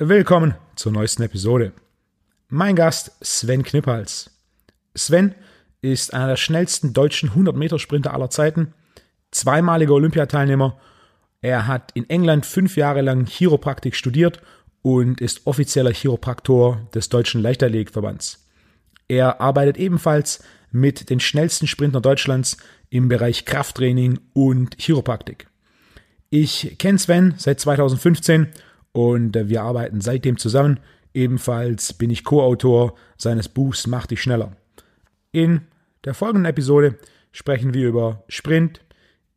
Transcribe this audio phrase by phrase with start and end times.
[0.00, 1.72] Willkommen zur neuesten Episode.
[2.48, 4.28] Mein Gast Sven Knippals.
[4.96, 5.36] Sven
[5.82, 8.74] ist einer der schnellsten deutschen 100-Meter-Sprinter aller Zeiten,
[9.30, 10.76] zweimaliger Olympiateilnehmer.
[11.42, 14.40] Er hat in England fünf Jahre lang Chiropraktik studiert
[14.82, 18.48] und ist offizieller Chiropraktor des Deutschen Leichtathletikverbands.
[19.06, 20.42] Er arbeitet ebenfalls
[20.72, 22.56] mit den schnellsten Sprintern Deutschlands
[22.90, 25.46] im Bereich Krafttraining und Chiropraktik.
[26.30, 28.48] Ich kenne Sven seit 2015
[28.94, 30.78] und wir arbeiten seitdem zusammen.
[31.12, 34.56] Ebenfalls bin ich Co-Autor seines Buchs Mach dich schneller.
[35.32, 35.62] In
[36.04, 36.96] der folgenden Episode
[37.32, 38.80] sprechen wir über Sprint,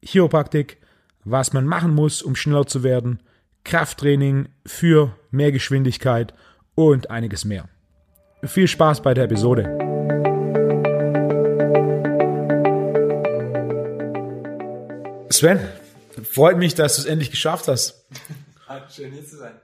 [0.03, 0.77] Chiropraktik,
[1.23, 3.23] was man machen muss, um schneller zu werden,
[3.63, 6.35] Krafttraining für mehr Geschwindigkeit
[6.75, 7.67] und einiges mehr.
[8.43, 9.63] Viel Spaß bei der Episode.
[15.31, 15.59] Sven,
[16.31, 18.05] freut mich, dass du es endlich geschafft hast.
[18.93, 19.59] Schön hier zu sein.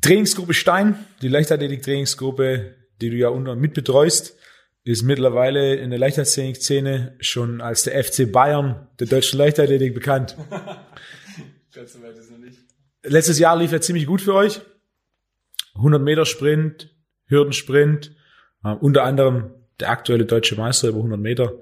[0.00, 4.36] Trainingsgruppe Stein, die Leichtathletik-Trainingsgruppe, die du ja unter mitbetreust,
[4.84, 10.36] ist mittlerweile in der Leichtathletik-Szene schon als der FC Bayern der deutschen Leichtathletik bekannt.
[11.74, 12.58] Ganz so weit ist noch nicht.
[13.02, 14.60] Letztes Jahr lief er ziemlich gut für euch.
[15.74, 16.94] 100 Meter Sprint,
[17.26, 18.16] Hürdensprint,
[18.64, 21.52] äh, unter anderem der aktuelle deutsche Meister über 100 Meter,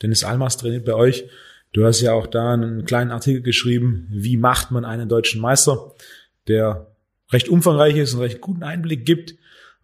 [0.00, 1.28] Dennis Almas trainiert bei euch.
[1.72, 5.92] Du hast ja auch da einen kleinen Artikel geschrieben, wie macht man einen deutschen Meister,
[6.46, 6.86] der
[7.30, 9.34] recht umfangreich ist und recht guten Einblick gibt.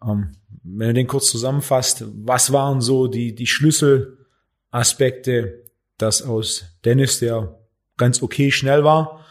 [0.02, 5.62] Ähm, wenn du den kurz zusammenfasst, was waren so die, die Schlüsselaspekte,
[5.98, 7.58] dass aus Dennis, der
[7.96, 9.24] ganz okay schnell war,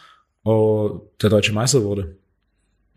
[0.46, 0.88] äh,
[1.20, 2.16] der deutsche Meister wurde?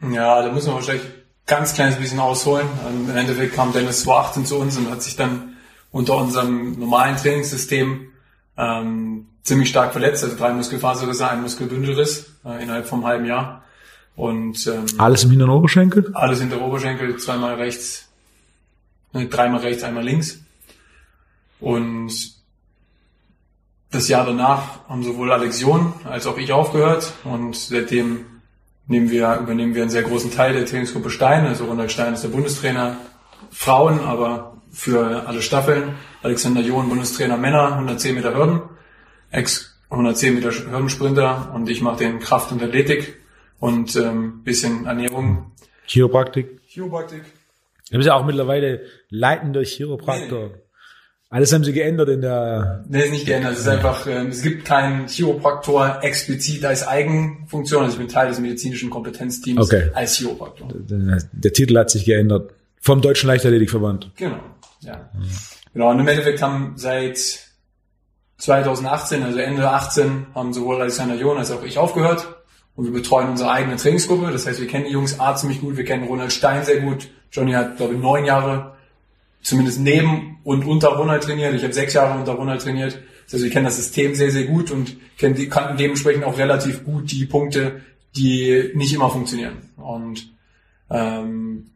[0.01, 1.07] Ja, da muss man wahrscheinlich
[1.47, 2.67] ganz kleines bisschen ausholen.
[2.87, 5.55] Im Endeffekt kam Dennis 2018 zu uns und hat sich dann
[5.91, 8.11] unter unserem normalen Trainingssystem
[8.57, 13.63] ähm, ziemlich stark verletzt, also drei Muskelfaserrisse, ein Muskelbündelriss äh, innerhalb vom halben Jahr.
[14.15, 16.09] Und ähm, alles im hinteren Oberschenkel?
[16.13, 18.09] Alles hinter Oberschenkel, zweimal rechts,
[19.13, 20.39] ne, dreimal rechts, einmal links.
[21.59, 22.37] Und
[23.91, 28.25] das Jahr danach haben sowohl Alexion als auch ich aufgehört und seitdem
[28.87, 31.45] nehmen wir, übernehmen wir einen sehr großen Teil der Trainingsgruppe Stein.
[31.45, 32.97] Also Ronald Stein ist der Bundestrainer
[33.51, 35.95] Frauen, aber für alle Staffeln.
[36.21, 38.61] Alexander John, Bundestrainer Männer, 110 Meter Hürden,
[39.31, 43.17] ex 110 Meter Hürdensprinter und ich mache den Kraft und Athletik
[43.59, 45.51] und ähm, bisschen Ernährung.
[45.85, 46.59] Chiropraktik.
[46.67, 47.23] Chiropraktik.
[47.89, 50.49] Du bist ja auch mittlerweile leitender Chiropraktor.
[50.49, 50.61] Nee.
[51.29, 52.85] Alles haben sie geändert in der.
[52.87, 53.53] Nee, nicht geändert.
[53.53, 57.83] Es ist einfach, ähm, es gibt keinen Chiropraktor explizit als Eigenfunktion.
[57.83, 59.89] Also ich bin Teil des medizinischen Kompetenzteams okay.
[59.93, 60.69] als Chiropraktor.
[60.73, 62.53] Der, der, Titel hat sich geändert.
[62.87, 64.11] Vom Deutschen Leichtathletikverband.
[64.15, 64.39] Genau.
[64.79, 65.09] Ja.
[65.13, 65.29] Mhm.
[65.73, 65.89] Genau.
[65.89, 67.17] Und im Endeffekt haben seit
[68.37, 72.25] 2018, also Ende 18, haben sowohl Alexander John als auch ich aufgehört.
[72.77, 74.31] Und wir betreuen unsere eigene Trainingsgruppe.
[74.31, 77.09] Das heißt, wir kennen die Jungs A ziemlich gut, wir kennen Ronald Stein sehr gut.
[77.29, 78.77] Johnny hat, glaube ich, neun Jahre
[79.41, 81.55] zumindest neben und unter Ronald trainiert.
[81.55, 83.01] Ich habe sechs Jahre unter Ronald trainiert.
[83.25, 86.85] Das heißt, wir kennen das System sehr, sehr gut und kennen kannten dementsprechend auch relativ
[86.85, 87.81] gut die Punkte,
[88.15, 89.57] die nicht immer funktionieren.
[89.75, 90.31] Und
[90.89, 91.71] ähm,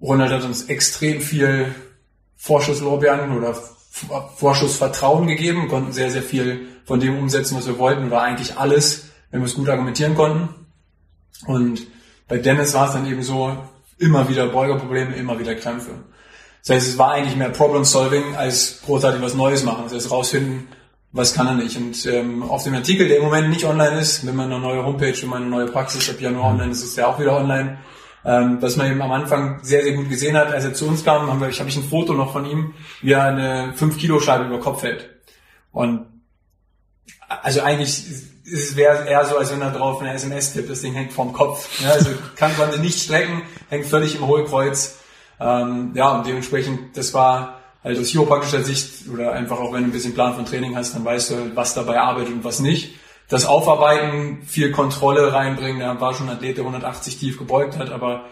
[0.00, 1.74] Ronald hat uns extrem viel
[2.36, 3.58] Vorschusslorbeeren oder
[4.36, 9.08] Vorschussvertrauen gegeben, konnten sehr, sehr viel von dem umsetzen, was wir wollten oder eigentlich alles,
[9.30, 10.54] wenn wir es gut argumentieren konnten.
[11.46, 11.86] Und
[12.28, 13.56] bei Dennis war es dann eben so,
[13.98, 15.90] immer wieder Beugerprobleme, immer wieder Krämpfe.
[16.64, 19.84] Das heißt, es war eigentlich mehr Problem Solving als großartig was Neues machen.
[19.84, 20.68] Das heißt, rausfinden,
[21.12, 21.76] was kann er nicht.
[21.76, 24.84] Und ähm, auf dem Artikel, der im Moment nicht online ist, wenn man eine neue
[24.84, 27.78] Homepage, wenn man eine neue Praxis ab Januar online ist, ist der auch wieder online.
[28.28, 31.02] Ähm, was man eben am Anfang sehr, sehr gut gesehen hat, als er zu uns
[31.02, 34.44] kam, haben wir, ich habe ich ein Foto noch von ihm, wie er eine 5-Kilo-Scheibe
[34.44, 35.08] über Kopf hält.
[35.72, 36.04] Und
[37.26, 38.04] also eigentlich
[38.52, 41.32] es wäre eher so, als wenn er drauf eine SMS tippt, das Ding hängt vorm
[41.32, 41.82] Kopf.
[41.82, 44.98] Ja, also kann konnte nicht strecken, hängt völlig im Hohlkreuz.
[45.40, 49.88] Ähm, ja, und dementsprechend, das war halt aus chiropraktischer Sicht oder einfach auch wenn du
[49.88, 52.97] ein bisschen Plan von Training hast, dann weißt du, was dabei arbeitet und was nicht.
[53.28, 57.90] Das Aufarbeiten, viel Kontrolle reinbringen, der war schon ein Athlet, der 180 tief gebeugt hat,
[57.90, 58.24] aber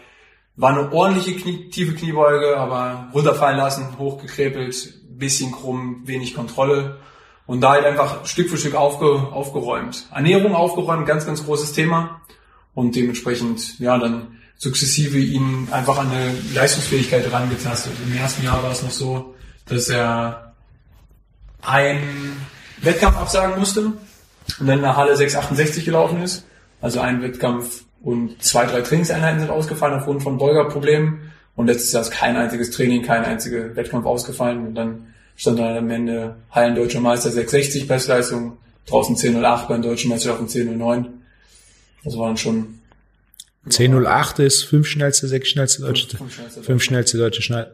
[0.57, 6.99] war eine ordentliche Knie, tiefe Kniebeuge, aber runterfallen lassen, hochgekrepelt, bisschen krumm, wenig Kontrolle
[7.45, 10.07] und da halt einfach Stück für Stück aufge, aufgeräumt.
[10.15, 12.23] Ernährung aufgeräumt, ganz, ganz großes Thema
[12.75, 17.93] und dementsprechend, ja, dann sukzessive ihn einfach an eine Leistungsfähigkeit herangetastet.
[18.07, 19.35] Im ersten Jahr war es noch so,
[19.67, 20.55] dass er
[21.61, 22.41] einen
[22.81, 23.93] Wettkampf absagen musste
[24.61, 26.45] und dann in der Halle 668 gelaufen ist.
[26.81, 31.33] Also ein Wettkampf und zwei, drei Trainingseinheiten sind ausgefallen aufgrund von Beugerproblemen.
[31.57, 34.67] Und letztes Jahr ist kein einziges Training, kein einziger Wettkampf ausgefallen.
[34.67, 35.07] Und dann
[35.37, 41.09] stand dann am Ende Hallendeutscher Meister 660 Bestleistung, draußen 1008 beim Deutschen Meisterschaften 1009.
[42.05, 42.77] Das war dann schon
[43.69, 47.73] 10.08 ist fünf schnellste, sechs schnellste deutsche, fünf schnellste fünf schnellste deutsche schnell,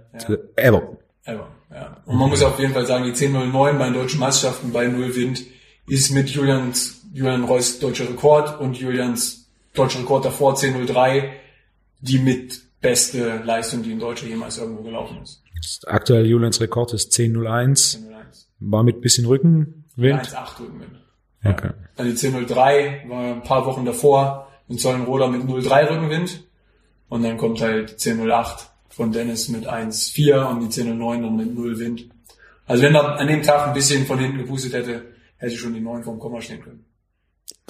[0.56, 0.96] ever.
[1.25, 1.48] ever.
[1.70, 2.02] Ja.
[2.06, 5.14] Und man muss auf jeden Fall sagen, die 10.09 bei den deutschen Meisterschaften bei Null
[5.14, 5.42] Wind
[5.87, 11.31] ist mit Julians, Julian Reus deutscher Rekord und Julians deutscher Rekord davor 10.03
[12.02, 15.40] die mit beste Leistung, die ein Deutscher jemals irgendwo gelaufen ist.
[15.87, 17.99] Aktuell Julians Rekord ist 10.01.
[17.99, 18.46] 10.01.
[18.58, 20.20] War mit bisschen Rückenwind.
[20.20, 20.90] 1,8 Rückenwind.
[21.44, 21.70] Okay.
[21.96, 26.44] Dann die 10.03 war ein paar Wochen davor in Zollenroda mit 0,3 Rückenwind.
[27.08, 31.55] Und dann kommt halt die 10.08 von Dennis mit 1,4 und die 10.09 dann mit
[31.55, 32.08] 0 Wind.
[32.67, 35.12] Also wenn er an dem Tag ein bisschen von hinten gepustet hätte,
[35.42, 36.84] hätte ich schon die 9 vom Komma stehen können.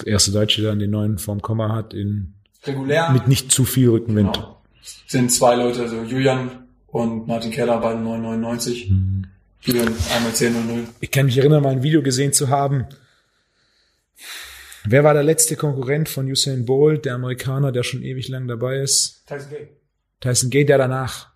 [0.01, 2.35] Der erste Deutsche, der an den neuen Form Komma hat, in,
[2.65, 4.33] Regulär mit nicht zu viel Rückenwind.
[4.33, 4.61] genau,
[5.07, 9.25] sind zwei Leute, also Julian und Martin Keller, beide 9,99.
[9.61, 10.87] Julian einmal 10,00.
[10.99, 12.85] Ich kann mich erinnern, mal ein Video gesehen zu haben.
[14.85, 18.81] Wer war der letzte Konkurrent von Usain Bolt, der Amerikaner, der schon ewig lang dabei
[18.81, 19.23] ist?
[19.25, 19.69] Tyson Gay.
[20.19, 21.31] Tyson Gay, der danach,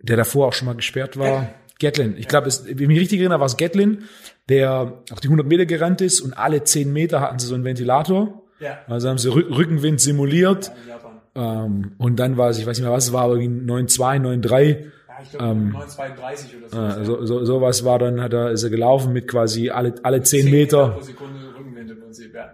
[0.00, 1.54] der davor auch schon mal gesperrt war.
[1.80, 2.14] Gatlin.
[2.16, 4.04] Ich glaube, wenn ich mich richtig erinnere, war es Gatlin,
[4.48, 7.64] der auch die 100 Meter gerannt ist und alle 10 Meter hatten sie so einen
[7.64, 8.42] Ventilator.
[8.60, 8.78] Ja.
[8.86, 10.70] Also haben sie Rü- Rückenwind simuliert.
[10.86, 11.10] Japan.
[11.34, 14.20] Ähm, und dann war es, ich weiß nicht mehr was es war, aber irgendwie 9,2,
[14.20, 14.68] 9,3.
[15.08, 17.00] Ja, ich glaube 9,32 oder so.
[17.00, 20.22] Äh, so, so, sowas war dann, hat er, ist er gelaufen mit quasi alle, alle
[20.22, 20.88] 10 10 Meter.
[20.90, 22.50] pro Sekunde Rückenwind im Prinzip, ja.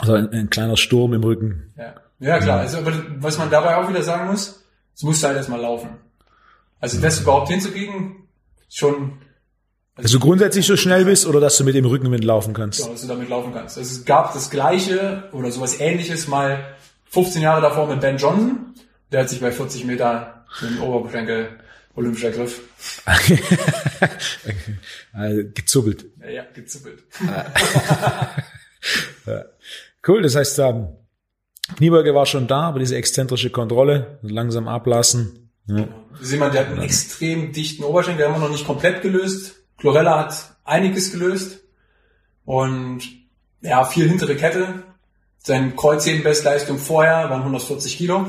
[0.00, 1.72] Also ein, ein kleiner Sturm im Rücken.
[1.76, 2.60] Ja, ja klar.
[2.60, 2.78] Also,
[3.18, 4.64] was man dabei auch wieder sagen muss,
[4.94, 5.90] es muss halt erstmal laufen.
[6.80, 8.27] Also das überhaupt hinzukriegen,
[8.70, 9.18] schon,
[9.96, 12.80] Dass du grundsätzlich so schnell bist oder dass du mit dem Rückenwind laufen kannst.
[12.80, 13.78] ja, dass du damit laufen kannst.
[13.78, 16.76] Also es gab das Gleiche oder sowas Ähnliches mal
[17.10, 18.74] 15 Jahre davor mit Ben Johnson.
[19.10, 21.48] Der hat sich bei 40 Meter mit dem Oberschenkel
[21.94, 22.60] olympischer Griff
[25.14, 26.06] äh, gezubbelt.
[26.20, 27.02] ja, ja, gezuppelt.
[30.06, 30.88] Cool, das heißt, ähm,
[31.76, 35.47] Kniebeuge war schon da, aber diese exzentrische Kontrolle, langsam ablassen.
[35.68, 35.86] Ja.
[36.22, 39.56] Jemand, der hat einen extrem dichten Oberschenkel, der haben wir noch nicht komplett gelöst.
[39.76, 41.60] Chlorella hat einiges gelöst.
[42.44, 43.02] Und
[43.60, 44.82] ja, viel hintere Kette.
[45.38, 48.26] Sein Kreuzheben-Bestleistung vorher waren 140 Kilo.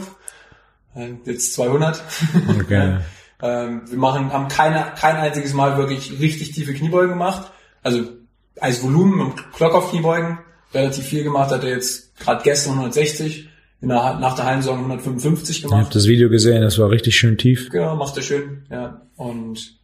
[0.95, 2.03] Äh, Jetzt 200.
[2.59, 2.99] Okay.
[3.41, 7.51] ähm, wir machen, haben keine, kein einziges Mal wirklich richtig tiefe Kniebeugen gemacht.
[7.81, 8.03] Also
[8.59, 10.39] als Volumen im Glock auf Kniebeugen
[10.73, 13.49] relativ viel gemacht, hat er jetzt gerade gestern 160,
[13.81, 15.79] in der, nach der Heimsaison 155 Ich gemacht.
[15.85, 17.69] habe das Video gesehen, das war richtig schön tief.
[17.69, 19.01] Genau, macht er schön, ja.
[19.15, 19.77] Und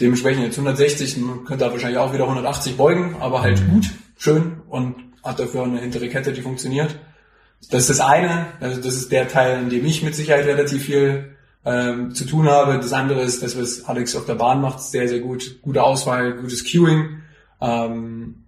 [0.00, 4.60] dementsprechend jetzt 160, man könnte er wahrscheinlich auch wieder 180 beugen, aber halt gut, schön
[4.68, 6.96] und hat dafür eine hintere Kette, die funktioniert.
[7.70, 10.84] Das ist das eine, also das ist der Teil, in dem ich mit Sicherheit relativ
[10.84, 12.76] viel ähm, zu tun habe.
[12.78, 15.60] Das andere ist das, was Alex auf der Bahn macht, sehr, sehr gut.
[15.60, 17.20] Gute Auswahl, gutes Cueing.
[17.60, 18.44] Ähm,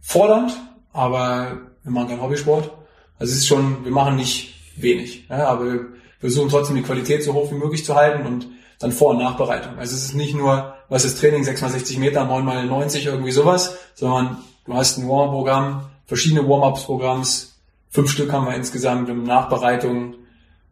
[0.00, 0.52] fordernd,
[0.92, 2.72] aber wir machen keinen Hobbysport.
[3.18, 5.86] Also es ist schon, wir machen nicht wenig, ja, aber wir
[6.20, 8.48] versuchen trotzdem die Qualität so hoch wie möglich zu halten und
[8.78, 9.78] dann Vor- und Nachbereitung.
[9.78, 14.74] Also es ist nicht nur, was ist Training, 6x60 Meter, 9x90, irgendwie sowas, sondern du
[14.74, 17.56] hast ein Warm-Up-Programm, verschiedene Warm-Ups-Programms,
[17.90, 20.16] fünf Stück haben wir insgesamt, in Nachbereitung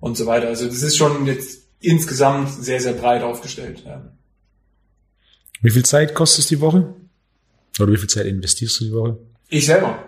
[0.01, 0.49] und so weiter.
[0.49, 3.83] Also das ist schon jetzt insgesamt sehr, sehr breit aufgestellt.
[3.87, 4.03] Ja.
[5.63, 6.95] Wie viel Zeit kostet es die Woche?
[7.81, 9.19] Oder wie viel Zeit investierst du die Woche?
[9.49, 9.99] Ich selber.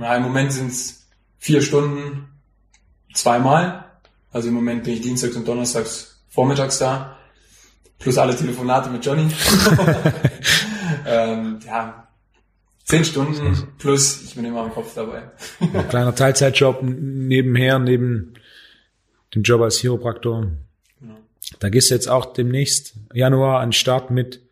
[0.00, 1.05] Ja, Im Moment sind es
[1.46, 2.26] vier Stunden
[3.14, 3.84] zweimal.
[4.32, 7.16] Also im Moment bin ich dienstags und donnerstags vormittags da.
[8.00, 9.30] Plus alle Telefonate mit Johnny.
[11.06, 12.08] ähm, ja,
[12.84, 15.30] zehn Stunden plus ich bin immer am Kopf dabei.
[15.60, 18.34] Ein kleiner Teilzeitjob nebenher, neben
[19.34, 20.48] dem Job als Chiropraktor.
[21.00, 21.16] Genau.
[21.60, 24.42] Da gehst du jetzt auch demnächst Januar an den Start mit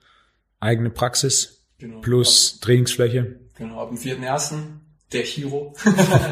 [0.60, 2.00] eigene Praxis Genau.
[2.00, 3.36] plus Trainingsfläche.
[3.58, 4.54] Genau, ab dem 4.1.
[5.12, 5.74] der Chiro.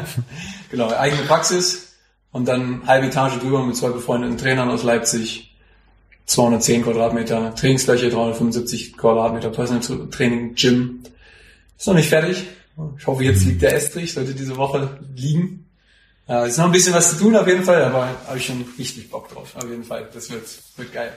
[0.71, 1.93] genau, eigene Praxis
[2.31, 5.49] und dann halbe Etage drüber mit zwei befreundeten Trainern aus Leipzig.
[6.25, 11.03] 210 Quadratmeter Trainingsfläche, 375 Quadratmeter Personal Training Gym.
[11.77, 12.45] Ist noch nicht fertig.
[12.97, 15.65] Ich hoffe, jetzt liegt der Estrich, sollte diese Woche liegen.
[16.27, 18.65] Äh, ist noch ein bisschen was zu tun auf jeden Fall, aber habe ich schon
[18.79, 19.55] richtig Bock drauf.
[19.55, 20.43] Auf jeden Fall, das wird,
[20.77, 21.11] wird geil.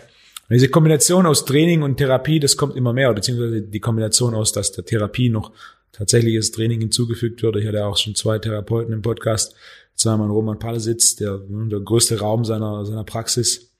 [0.51, 4.73] Diese Kombination aus Training und Therapie, das kommt immer mehr, beziehungsweise die Kombination aus, dass
[4.73, 5.53] der Therapie noch
[5.97, 7.57] tatsächliches Training hinzugefügt wird.
[7.57, 9.55] Ich hatte auch schon zwei Therapeuten im Podcast.
[9.95, 13.73] Zweimal Roman Palesitz, der, der größte Raum seiner, seiner Praxis,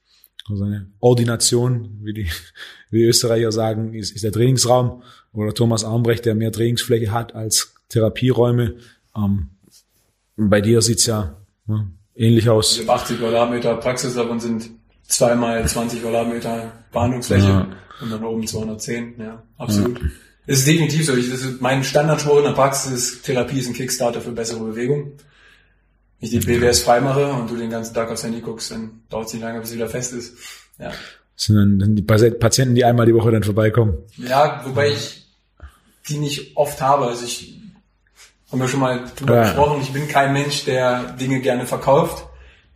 [0.51, 2.27] seine Ordination, wie die,
[2.89, 5.03] wie die Österreicher sagen, ist, ist der Trainingsraum.
[5.33, 8.75] Oder Thomas Armbrecht, der mehr Trainingsfläche hat als Therapieräume.
[9.15, 9.49] Ähm,
[10.35, 12.79] bei dir sieht's ja ne, ähnlich aus.
[12.79, 14.69] Ich habe 80 Quadratmeter Praxis, davon sind
[15.03, 17.67] zweimal 20 Quadratmeter Behandlungsfläche Ja.
[18.01, 19.99] und dann oben 210, ja, absolut.
[20.01, 20.11] Es
[20.47, 21.15] ist definitiv so.
[21.15, 24.63] Ich, das ist mein Standardspruch in der Praxis ist, Therapie ist ein Kickstarter für bessere
[24.63, 25.11] Bewegung.
[26.19, 29.33] ich die BWS freimache und du den ganzen Tag aufs Handy guckst, dann dauert es
[29.33, 30.37] nicht lange, bis es wieder fest ist.
[30.79, 30.89] Ja.
[31.35, 33.97] Das sind dann die Patienten, die einmal die Woche dann vorbeikommen.
[34.17, 35.27] Ja, wobei ich
[36.09, 37.05] die nicht oft habe.
[37.05, 37.59] Also ich
[38.51, 39.41] haben wir schon mal drüber ja.
[39.43, 39.81] gesprochen.
[39.81, 42.25] Ich bin kein Mensch, der Dinge gerne verkauft.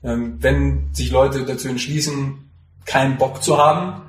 [0.03, 2.49] Ähm, wenn sich Leute dazu entschließen,
[2.85, 4.01] keinen Bock zu haben,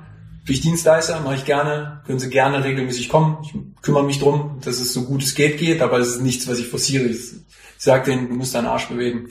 [0.45, 3.37] bin ich Dienstleister, mache ich gerne, können sie gerne regelmäßig kommen.
[3.43, 6.47] Ich kümmere mich drum, dass es so gut es geht geht, aber es ist nichts,
[6.47, 7.05] was ich forciere.
[7.05, 7.31] Ich,
[7.77, 9.29] sage denen, du musst deinen Arsch bewegen.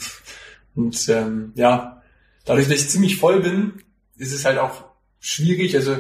[0.75, 2.03] Und ähm, ja,
[2.45, 3.83] dadurch, dass ich ziemlich voll bin,
[4.17, 4.85] ist es halt auch
[5.21, 5.75] schwierig.
[5.75, 5.97] Also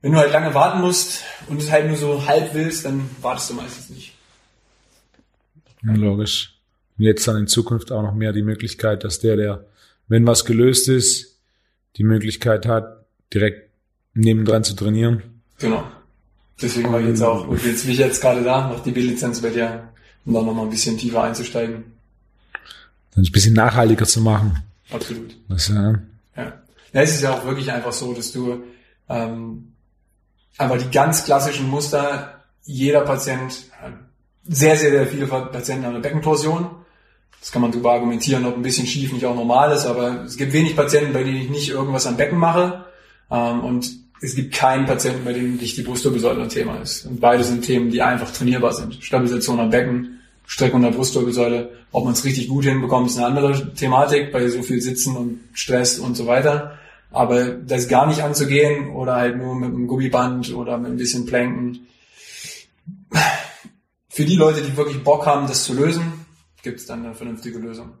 [0.00, 3.50] wenn du halt lange warten musst und es halt nur so halb willst, dann wartest
[3.50, 4.14] du meistens nicht.
[5.82, 6.58] Logisch.
[6.98, 9.66] Und jetzt dann in Zukunft auch noch mehr die Möglichkeit, dass der, der,
[10.06, 11.40] wenn was gelöst ist,
[11.96, 13.63] die Möglichkeit hat, direkt
[14.14, 15.22] nebendran zu trainieren.
[15.58, 15.84] Genau.
[16.60, 19.40] Deswegen war ich jetzt auch, und jetzt bin ich jetzt gerade da, noch die B-Lizenz
[19.40, 19.88] bei dir,
[20.24, 21.84] um da nochmal ein bisschen tiefer einzusteigen.
[23.14, 24.62] Dann ein bisschen nachhaltiger zu machen.
[24.90, 25.36] Absolut.
[25.48, 25.94] Das, ja.
[26.36, 26.52] ja.
[26.92, 28.62] Ja, es ist ja auch wirklich einfach so, dass du
[29.08, 29.74] ähm,
[30.56, 33.64] aber die ganz klassischen Muster, jeder Patient,
[34.44, 36.70] sehr, sehr, sehr viele Patienten haben eine Beckentorsion.
[37.40, 40.36] Das kann man darüber argumentieren, ob ein bisschen schief nicht auch normal ist, aber es
[40.36, 42.84] gibt wenig Patienten, bei denen ich nicht irgendwas am Becken mache.
[43.30, 43.90] Ähm, und
[44.20, 47.06] es gibt keinen Patienten, bei dem nicht die Brustwirbelsäule ein Thema ist.
[47.06, 49.02] Und beide sind Themen, die einfach trainierbar sind.
[49.02, 51.72] Stabilisation am Becken, Streckung der Brustwirbelsäule.
[51.92, 55.40] Ob man es richtig gut hinbekommt, ist eine andere Thematik bei so viel Sitzen und
[55.52, 56.78] Stress und so weiter.
[57.10, 61.26] Aber das gar nicht anzugehen oder halt nur mit einem Gummiband oder mit ein bisschen
[61.26, 61.86] Planken.
[64.08, 66.24] Für die Leute, die wirklich Bock haben, das zu lösen,
[66.62, 67.92] gibt es dann eine vernünftige Lösung.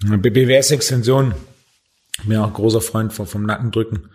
[0.00, 1.34] BWS-Extension,
[2.24, 4.10] bin ja auch großer Freund vom, vom Nackendrücken,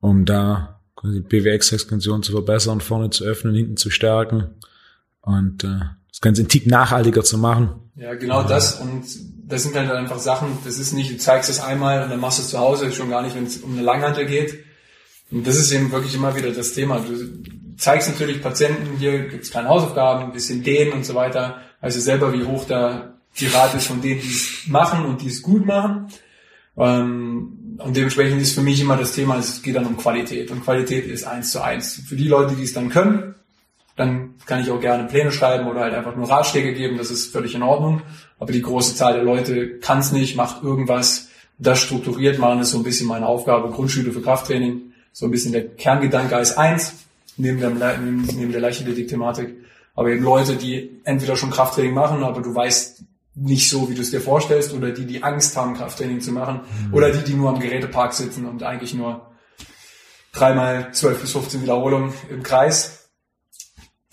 [0.00, 4.54] um da die BWX-Extension zu verbessern, vorne zu öffnen, hinten zu stärken
[5.20, 5.80] und äh,
[6.10, 7.90] das Ganze ein Tick nachhaltiger zu machen.
[7.94, 8.48] Ja, genau ja.
[8.48, 9.04] das und
[9.46, 12.38] das sind halt einfach Sachen, das ist nicht, du zeigst es einmal und dann machst
[12.38, 14.64] du es zu Hause, schon gar nicht, wenn es um eine Langhantel geht.
[15.30, 17.00] Und das ist eben wirklich immer wieder das Thema.
[17.00, 21.60] Du zeigst natürlich Patienten, hier gibt's kleine Hausaufgaben, ein bisschen dehnen und so weiter.
[21.80, 25.28] Also selber, wie hoch da die Rate ist von denen, die es machen und die
[25.28, 26.08] es gut machen.
[26.78, 30.50] Ähm, und dementsprechend ist für mich immer das Thema, es geht dann um Qualität.
[30.50, 32.02] Und Qualität ist eins zu eins.
[32.06, 33.34] Für die Leute, die es dann können,
[33.96, 37.32] dann kann ich auch gerne Pläne schreiben oder halt einfach nur Ratschläge geben, das ist
[37.32, 38.02] völlig in Ordnung.
[38.38, 41.28] Aber die große Zahl der Leute kann es nicht, macht irgendwas,
[41.58, 45.52] das strukturiert machen, ist so ein bisschen meine Aufgabe, Grundschule für Krafttraining, so ein bisschen
[45.52, 46.92] der Kerngedanke als eins,
[47.38, 49.54] neben der, neben der Leichtathletik-Thematik.
[49.94, 53.02] Aber eben Leute, die entweder schon Krafttraining machen, aber du weißt
[53.36, 56.62] nicht so, wie du es dir vorstellst, oder die, die Angst haben, Krafttraining zu machen,
[56.88, 56.94] mhm.
[56.94, 59.30] oder die, die nur am Gerätepark sitzen und eigentlich nur
[60.32, 63.06] dreimal zwölf bis 15 Wiederholungen im Kreis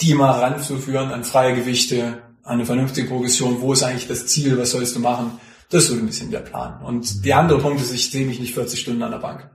[0.03, 4.57] die mal ranzuführen an freie Gewichte, an eine vernünftige Progression, wo ist eigentlich das Ziel,
[4.57, 5.39] was sollst du machen,
[5.69, 6.83] das ist so ein bisschen der Plan.
[6.83, 9.49] Und die andere Punkt ist, ich sehe mich nicht 40 Stunden an der Bank.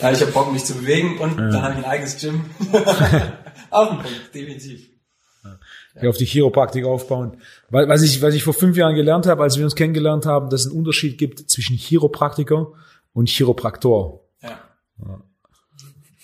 [0.00, 1.48] Ja, ich habe Bock, mich zu bewegen und ja.
[1.48, 2.44] dann habe ich ein eigenes Gym.
[3.70, 4.89] Auf den Punkt, definitiv.
[6.00, 6.08] Ja.
[6.08, 7.38] Auf die Chiropraktik aufbauen.
[7.68, 10.48] Weil, was ich, was ich vor fünf Jahren gelernt habe, als wir uns kennengelernt haben,
[10.48, 12.68] dass es einen Unterschied gibt zwischen Chiropraktiker
[13.12, 14.20] und Chiropraktor.
[14.42, 14.60] Ja.
[14.98, 15.20] ja.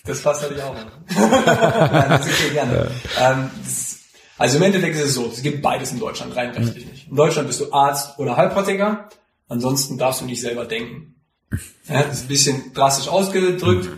[0.04, 0.74] Das passt natürlich auch.
[1.14, 2.90] Nein, das ist gerne.
[3.18, 3.32] Ja.
[3.32, 3.98] Ähm, das,
[4.38, 7.08] also im Endeffekt ist es so, es gibt beides in Deutschland, rein rechtlich nicht.
[7.08, 9.08] In Deutschland bist du Arzt oder Heilpraktiker,
[9.48, 11.14] ansonsten darfst du nicht selber denken.
[11.88, 13.88] Ja, das ist ein bisschen drastisch ausgedrückt.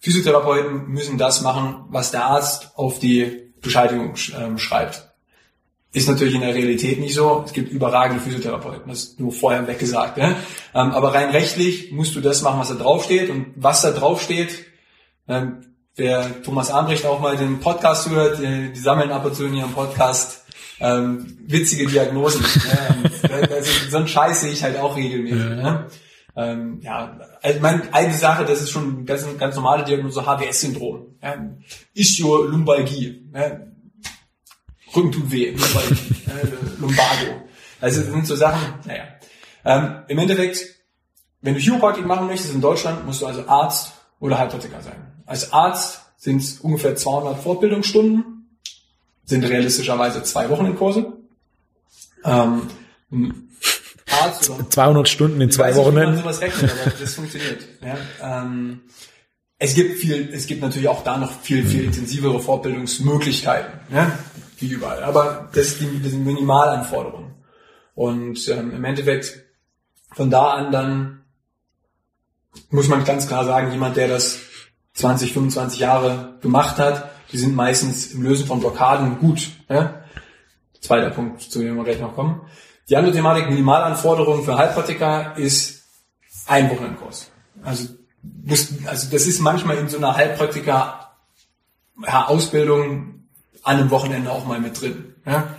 [0.00, 5.08] Physiotherapeuten müssen das machen, was der Arzt auf die Bescheinigung ähm, schreibt.
[5.92, 7.44] Ist natürlich in der Realität nicht so.
[7.46, 10.18] Es gibt überragende Physiotherapeuten, das ist nur vorher weggesagt.
[10.18, 10.36] Ja?
[10.74, 13.30] Ähm, aber rein rechtlich musst du das machen, was da draufsteht.
[13.30, 14.66] Und was da draufsteht,
[15.28, 15.62] ähm,
[15.94, 19.72] wer Thomas Ambrecht auch mal den Podcast hört, die, sammeln ab und zu in ihrem
[19.72, 20.44] Podcast
[20.80, 22.44] ähm, witzige Diagnosen.
[23.22, 25.40] ja, also, so ein Scheiß sehe ich halt auch regelmäßig.
[25.40, 25.54] Ja.
[25.54, 25.86] Ne?
[26.36, 31.16] Ähm, ja, also mein, eine Sache, das ist schon ganz, ganz normale Diagnose, HWS-Syndrom.
[31.22, 31.34] Ja,
[31.94, 33.30] Ischio-Lumbalgie.
[33.34, 33.60] Ja,
[34.94, 37.42] Rücken tut weh, Lumbalgie, äh, Lumbago.
[37.80, 39.04] Also das sind so Sachen, naja.
[39.64, 40.64] Ähm, Im Endeffekt,
[41.40, 45.22] wenn du Chiropraktik machen möchtest in Deutschland, musst du also Arzt oder Heilpraktiker sein.
[45.26, 48.48] Als Arzt sind es ungefähr 200 Fortbildungsstunden,
[49.24, 51.14] sind realistischerweise zwei Wochen in Kurse.
[52.24, 52.68] Ähm,
[54.68, 55.94] 200 Stunden in zwei Wochen.
[55.94, 57.66] Nicht, sowas rechnet, aber das funktioniert.
[57.82, 58.82] Ja, ähm,
[59.58, 64.10] es gibt viel, es gibt natürlich auch da noch viel, viel intensivere Fortbildungsmöglichkeiten, ja,
[64.58, 65.02] wie überall.
[65.02, 67.34] Aber das ist die, das sind Minimalanforderungen.
[67.94, 69.42] Und ähm, im Endeffekt
[70.14, 71.16] von da an dann
[72.70, 74.38] muss man ganz klar sagen, jemand, der das
[74.94, 79.50] 20, 25 Jahre gemacht hat, die sind meistens im Lösen von Blockaden gut.
[79.68, 80.02] Ja?
[80.80, 82.40] Zweiter Punkt, zu dem wir gleich noch kommen.
[82.88, 85.82] Die andere Thematik, Minimalanforderungen für Heilpraktiker, ist
[86.46, 87.30] ein Wochenendkurs.
[87.64, 87.88] Also,
[88.86, 91.10] also das ist manchmal in so einer Heilpraktiker
[92.04, 93.24] Ausbildung
[93.62, 95.14] an einem Wochenende auch mal mit drin.
[95.24, 95.56] Ja?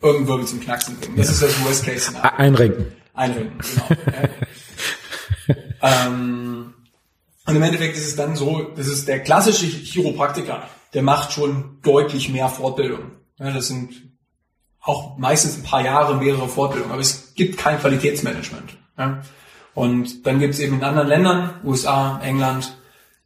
[0.00, 1.16] Irgendein Wirbel zum Knacksen bringen.
[1.16, 1.32] Das ja.
[1.32, 2.38] ist das Worst Case Szenario.
[2.38, 2.92] Einrenken.
[3.14, 5.56] Einrenken, genau.
[5.82, 6.74] ähm,
[7.46, 11.78] und im Endeffekt ist es dann so, das ist der klassische Chiropraktiker, der macht schon
[11.82, 13.10] deutlich mehr Fortbildung.
[13.40, 14.07] Ja, das sind
[14.88, 18.76] auch meistens ein paar Jahre mehrere Fortbildungen, aber es gibt kein Qualitätsmanagement.
[18.96, 19.20] Ja.
[19.74, 22.74] Und dann gibt es eben in anderen Ländern, USA, England,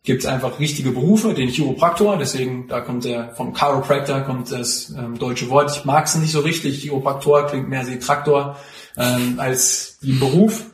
[0.03, 4.91] gibt es einfach richtige Berufe, den Chiropraktor, deswegen, da kommt der, vom Chiropractor kommt das
[4.91, 8.57] ähm, deutsche Wort, ich mag es nicht so richtig, Chiropraktor klingt mehr wie Traktor
[8.97, 10.67] ähm, als wie ein Beruf,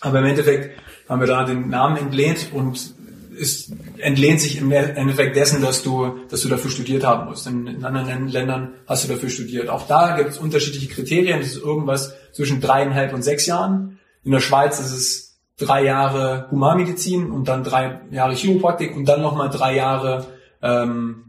[0.00, 0.78] aber im Endeffekt
[1.08, 2.94] haben wir da den Namen entlehnt und
[3.40, 7.46] es entlehnt sich im Endeffekt dessen, dass du, dass du dafür studiert haben musst.
[7.46, 9.68] In, in anderen Ländern hast du dafür studiert.
[9.68, 11.40] Auch da gibt es unterschiedliche Kriterien.
[11.40, 13.98] Das ist irgendwas zwischen dreieinhalb und sechs Jahren.
[14.24, 19.22] In der Schweiz ist es drei Jahre Humanmedizin und dann drei Jahre Chiropraktik und dann
[19.22, 20.26] nochmal drei Jahre
[20.62, 21.24] ähm,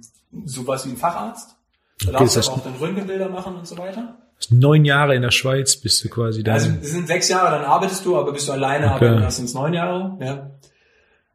[0.45, 1.55] sowas wie ein Facharzt.
[2.05, 4.17] Da darfst du auch dann Röntgenbilder machen und so weiter.
[4.51, 6.53] Neun Jahre in der Schweiz bist du quasi da.
[6.53, 9.05] Also es sind sechs Jahre, dann arbeitest du, aber bist du alleine okay.
[9.05, 10.17] arbeiten, das sind neun Jahre.
[10.21, 10.51] Ja.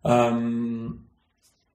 [0.05, 1.07] Ähm,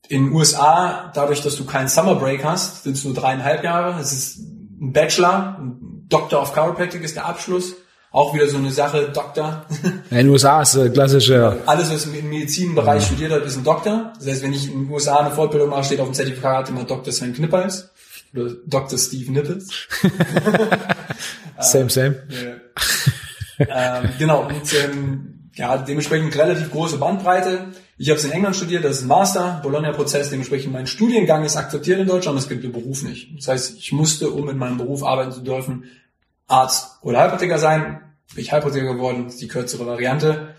[0.07, 3.99] in den USA, dadurch, dass du keinen Summer Break hast, sind es nur dreieinhalb Jahre.
[3.99, 7.75] Es ist ein Bachelor, ein Doctor of Chiropractic ist der Abschluss.
[8.11, 9.67] Auch wieder so eine Sache, Doktor.
[10.09, 11.61] In den USA ist äh, klassische.
[11.67, 13.07] Alles, was im Medizinbereich ja.
[13.07, 14.13] studiert hat, ist ein Doktor.
[14.17, 16.85] Das heißt, wenn ich in den USA eine Fortbildung mache, steht auf dem Zertifikat immer
[16.85, 17.13] Dr.
[17.13, 17.91] Sven Knippers
[18.33, 18.97] oder Dr.
[18.97, 19.69] Steve Nippels.
[21.59, 22.15] same, same.
[23.59, 24.47] Ähm, genau.
[24.47, 27.67] Und ähm, ja, dementsprechend relativ große Bandbreite.
[28.01, 31.99] Ich habe es in England studiert, das ist Master, Bologna-Prozess, dementsprechend mein Studiengang ist akzeptiert
[31.99, 33.37] in Deutschland, es gibt den Beruf nicht.
[33.37, 35.83] Das heißt, ich musste, um in meinem Beruf arbeiten zu dürfen,
[36.47, 37.99] Arzt oder Heilpraktiker sein.
[38.33, 40.55] Bin ich Heilpraktiker geworden, ist die kürzere Variante.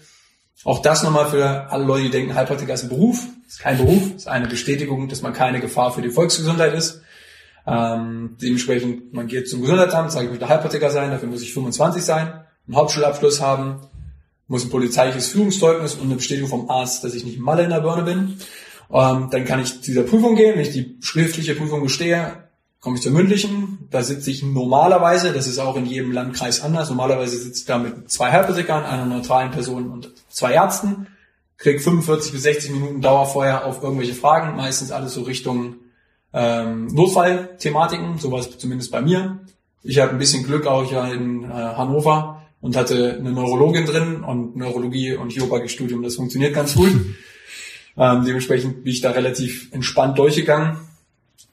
[0.65, 3.27] Auch das nochmal für alle Leute, die denken, Heilpraktiker ist ein Beruf.
[3.49, 7.01] Ist kein Beruf, ist eine Bestätigung, dass man keine Gefahr für die Volksgesundheit ist.
[7.67, 12.03] Ähm, dementsprechend, man geht zum Gesundheitsamt, sage ich möchte Heilpraktiker sein, dafür muss ich 25
[12.05, 13.81] sein, einen Hauptschulabschluss haben,
[14.51, 17.81] muss ein polizeiliches Führungszeugnis und eine Bestätigung vom Arzt, dass ich nicht Malle in der
[17.81, 18.37] Birne bin.
[18.93, 20.57] Ähm, dann kann ich zu dieser Prüfung gehen.
[20.57, 22.49] Wenn ich die schriftliche Prüfung bestehe,
[22.81, 23.87] komme ich zur mündlichen.
[23.91, 27.79] Da sitze ich normalerweise, das ist auch in jedem Landkreis anders, normalerweise sitze ich da
[27.79, 31.07] mit zwei Heilpraktikern, einer neutralen Person und zwei Ärzten,
[31.57, 35.77] krieg 45 bis 60 Minuten Dauerfeuer auf irgendwelche Fragen, meistens alles so Richtung
[36.33, 39.39] ähm, Notfallthematiken, sowas zumindest bei mir.
[39.85, 44.23] Ich hatte ein bisschen Glück auch ja in äh, Hannover und hatte eine Neurologin drin
[44.23, 46.93] und Neurologie und Chiropraktik-Studium, das funktioniert ganz gut.
[47.97, 50.77] ähm, dementsprechend bin ich da relativ entspannt durchgegangen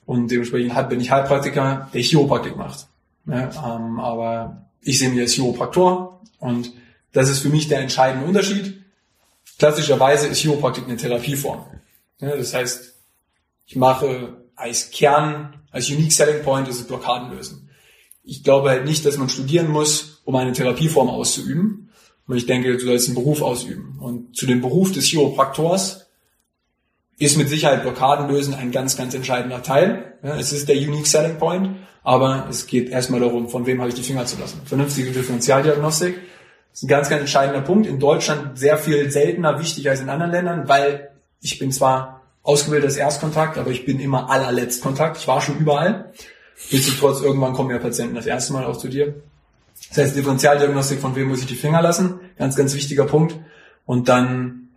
[0.06, 2.88] und dementsprechend bin ich Heilpraktiker, der Chiropraktik macht.
[3.26, 6.72] Ja, ähm, aber ich sehe mich als Chiropraktor und
[7.14, 8.82] das ist für mich der entscheidende Unterschied.
[9.60, 11.66] Klassischerweise ist Chiropraktik eine Therapieform.
[12.20, 12.94] Ja, das heißt,
[13.66, 17.70] ich mache als Kern, als Unique Selling Point ist es Blockaden lösen.
[18.24, 21.90] Ich glaube halt nicht, dass man studieren muss, um eine Therapieform auszuüben.
[22.28, 23.98] Und ich denke, du sollst einen Beruf ausüben.
[24.02, 26.08] Und zu dem Beruf des Chiropraktors
[27.18, 30.18] ist mit Sicherheit Blockaden lösen ein ganz, ganz entscheidender Teil.
[30.22, 33.88] Ja, es ist der Unique Selling Point, aber es geht erstmal darum, von wem habe
[33.88, 34.60] ich die Finger zu lassen.
[34.66, 36.18] Vernünftige Differentialdiagnostik
[36.74, 37.88] ist ein ganz, ganz entscheidender Punkt.
[37.88, 42.90] In Deutschland sehr viel seltener wichtig als in anderen Ländern, weil ich bin zwar ausgebildet
[42.90, 45.16] als Erstkontakt, aber ich bin immer allerletzt Kontakt.
[45.16, 46.12] Ich war schon überall.
[46.70, 49.16] Nichtsdestotrotz, irgendwann kommen ja Patienten das erste Mal auch zu dir.
[49.90, 52.20] Das heißt, Differentialdiagnostik, von wem muss ich die Finger lassen?
[52.38, 53.36] Ganz, ganz wichtiger Punkt.
[53.86, 54.70] Und dann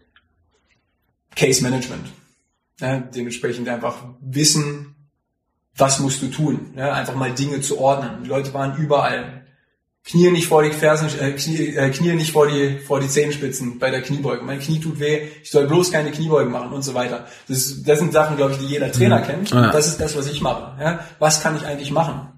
[1.34, 2.06] Case Management.
[2.80, 4.94] Ja, dementsprechend einfach wissen,
[5.76, 6.72] was musst du tun.
[6.76, 8.22] Ja, einfach mal Dinge zu ordnen.
[8.22, 9.40] Die Leute waren überall.
[10.04, 13.78] Knie nicht vor die Fersen, äh, Knie, äh, Knie nicht vor die, vor die Zehenspitzen
[13.78, 14.42] bei der Kniebeuge.
[14.42, 17.26] Mein Knie tut weh, ich soll bloß keine Kniebeugen machen und so weiter.
[17.48, 19.24] Das, ist, das sind Sachen, glaube ich, die jeder Trainer mhm.
[19.24, 19.50] kennt.
[19.50, 19.70] Ja.
[19.70, 20.82] Das ist das, was ich mache.
[20.82, 22.29] Ja, was kann ich eigentlich machen?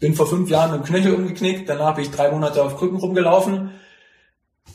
[0.00, 2.98] Bin vor fünf Jahren mit dem Knöchel umgeknickt, danach bin ich drei Monate auf Krücken
[2.98, 3.70] rumgelaufen.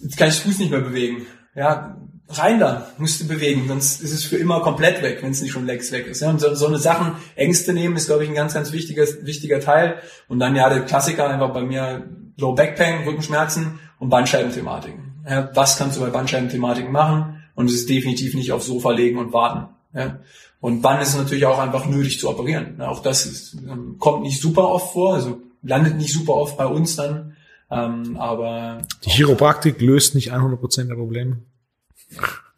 [0.02, 1.26] Jetzt kann ich den Fuß nicht mehr bewegen.
[1.56, 1.98] Ja,
[2.30, 5.52] rein da, musst du bewegen, sonst ist es für immer komplett weg, wenn es nicht
[5.52, 6.22] schon längst weg ist.
[6.22, 9.06] Ja, und so, so eine Sachen, Ängste nehmen, ist, glaube ich, ein ganz, ganz wichtiger,
[9.22, 10.00] wichtiger Teil.
[10.28, 15.24] Und dann ja, der Klassiker einfach bei mir Low Back Pain, Rückenschmerzen und Bandscheibenthematiken.
[15.28, 17.44] Ja, was kannst du bei Bandscheibenthematiken machen?
[17.56, 19.74] Und es ist definitiv nicht aufs Sofa legen und warten.
[19.94, 20.20] Ja.
[20.65, 22.82] Und wann ist es natürlich auch einfach nötig zu operieren.
[22.82, 26.65] Auch das ist, ähm, kommt nicht super oft vor, also landet nicht super oft bei
[26.65, 27.36] uns dann.
[27.69, 31.38] Ähm, aber die Chiropraktik löst nicht 100% der Probleme.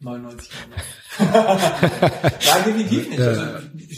[0.00, 0.50] 99
[1.18, 3.20] Nein, definitiv nicht.
[3.20, 3.42] Also,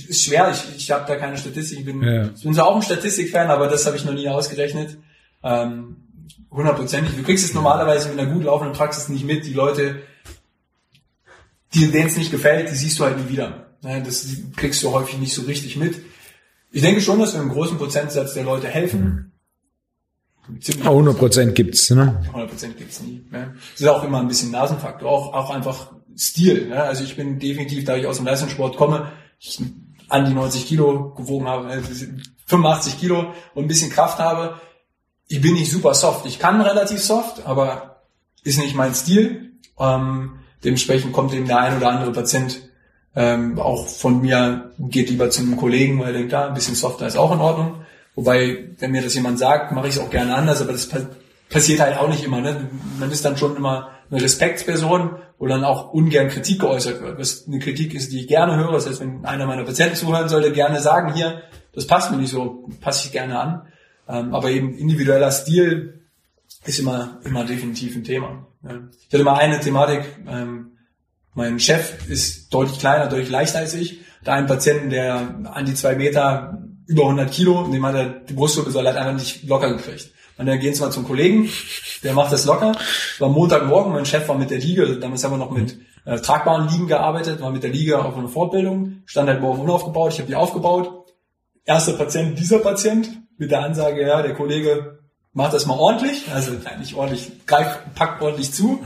[0.08, 1.78] ist schwer, ich, ich habe da keine Statistik.
[1.78, 2.30] Ich bin, Ja.
[2.34, 4.98] ich bin zwar auch ein Statistikfan, aber das habe ich noch nie ausgerechnet.
[5.44, 5.98] Ähm,
[6.50, 7.14] hundertprozentig.
[7.16, 9.46] Du kriegst es normalerweise mit einer gut laufenden Praxis nicht mit.
[9.46, 10.02] Die Leute,
[11.74, 13.69] die, denen es nicht gefällt, die siehst du halt nie wieder.
[13.82, 16.00] Das kriegst du häufig nicht so richtig mit.
[16.70, 19.32] Ich denke schon, dass wir einen großen Prozentsatz der Leute helfen.
[20.60, 22.22] Ziemlich 100 Prozent gibt's, ne?
[22.32, 23.24] 100% gibt's nie.
[23.30, 23.54] Ne?
[23.72, 26.68] Das ist auch immer ein bisschen Nasenfaktor, auch, auch einfach Stil.
[26.68, 26.82] Ne?
[26.82, 29.60] Also ich bin definitiv, da ich aus dem Leistungssport komme, ich
[30.08, 31.82] an die 90 Kilo gewogen habe, äh,
[32.46, 34.60] 85 Kilo und ein bisschen Kraft habe.
[35.28, 36.26] Ich bin nicht super soft.
[36.26, 38.02] Ich kann relativ soft, aber
[38.42, 39.52] ist nicht mein Stil.
[39.78, 42.69] Ähm, dementsprechend kommt eben der ein oder andere Patient
[43.16, 46.74] ähm, auch von mir, geht lieber zu einem Kollegen, weil er denkt, da ein bisschen
[46.74, 47.82] softer ist auch in Ordnung.
[48.14, 51.00] Wobei, wenn mir das jemand sagt, mache ich es auch gerne anders, aber das pa
[51.48, 52.40] passiert halt auch nicht immer.
[52.40, 52.68] Ne?
[53.00, 57.18] Man ist dann schon immer eine Respektsperson, wo dann auch ungern Kritik geäußert wird.
[57.18, 58.72] Was eine Kritik ist, die ich gerne höre.
[58.72, 61.42] Das heißt, wenn einer meiner Patienten zuhören sollte, gerne sagen, hier,
[61.74, 63.62] das passt mir nicht so, passe ich gerne an.
[64.08, 66.00] Ähm, aber eben individueller Stil
[66.64, 68.46] ist immer, immer definitiv ein Thema.
[68.62, 68.78] Ja.
[69.08, 70.69] Ich hatte mal eine Thematik, ähm,
[71.34, 74.00] mein Chef ist deutlich kleiner, deutlich leichter als ich.
[74.24, 78.34] Da einen Patienten, der an die zwei Meter über 100 Kilo, dem hat er die
[78.34, 80.10] Brustwirbelsäule hat einfach nicht locker gekriegt.
[80.36, 81.48] Und dann gehen sie mal zum Kollegen,
[82.02, 82.72] der macht das locker.
[83.18, 86.68] War Montagmorgen, mein Chef war mit der Liege, damals haben wir noch mit äh, tragbaren
[86.68, 90.28] Liegen gearbeitet, war mit der Liege auf einer Fortbildung, stand halt morgen unaufgebaut, ich habe
[90.28, 91.12] die aufgebaut.
[91.64, 94.98] Erster Patient, dieser Patient, mit der Ansage, ja, der Kollege
[95.32, 98.80] macht das mal ordentlich, also nicht ordentlich, greift, packt ordentlich zu.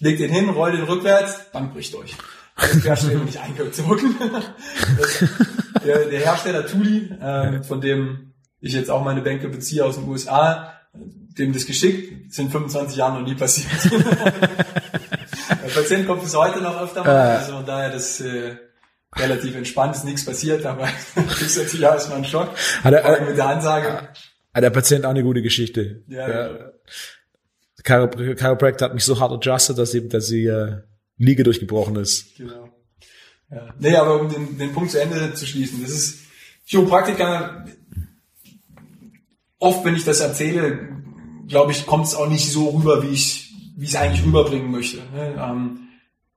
[0.00, 2.14] Ich leg den hin, roll den rückwärts, Bank bricht durch.
[2.56, 4.14] Das Hersteller nicht eingezogen.
[5.84, 10.08] Der, der Hersteller Tuli, ähm, von dem ich jetzt auch meine Bänke beziehe aus den
[10.08, 13.68] USA, dem das geschickt, sind 25 Jahre noch nie passiert.
[13.90, 18.56] Der Patient kommt bis heute noch öfter mal, also von daher das äh,
[19.16, 20.88] relativ entspannt, ist nichts passiert, aber
[21.40, 22.50] ist natürlich erstmal ein Schock.
[22.84, 24.08] Hat er- allem mit der Ansage,
[24.52, 26.02] Ah, der Patient auch eine gute Geschichte.
[26.08, 26.72] Ja, Der
[27.84, 30.82] Chiro- Chiropractor hat mich so hart adjusted, dass sie, dass sie äh,
[31.16, 32.36] Liege durchgebrochen ist.
[32.36, 32.68] Genau.
[33.50, 33.74] Ja.
[33.78, 36.18] Nee, aber um den, den Punkt zu Ende zu schließen, das ist
[36.66, 37.64] Chiropraktiker,
[39.58, 40.90] oft wenn ich das erzähle,
[41.46, 43.44] glaube ich, kommt es auch nicht so rüber, wie ich
[43.76, 44.96] wie ich es eigentlich rüberbringen möchte.
[45.14, 45.36] Ne?
[45.40, 45.78] Ähm,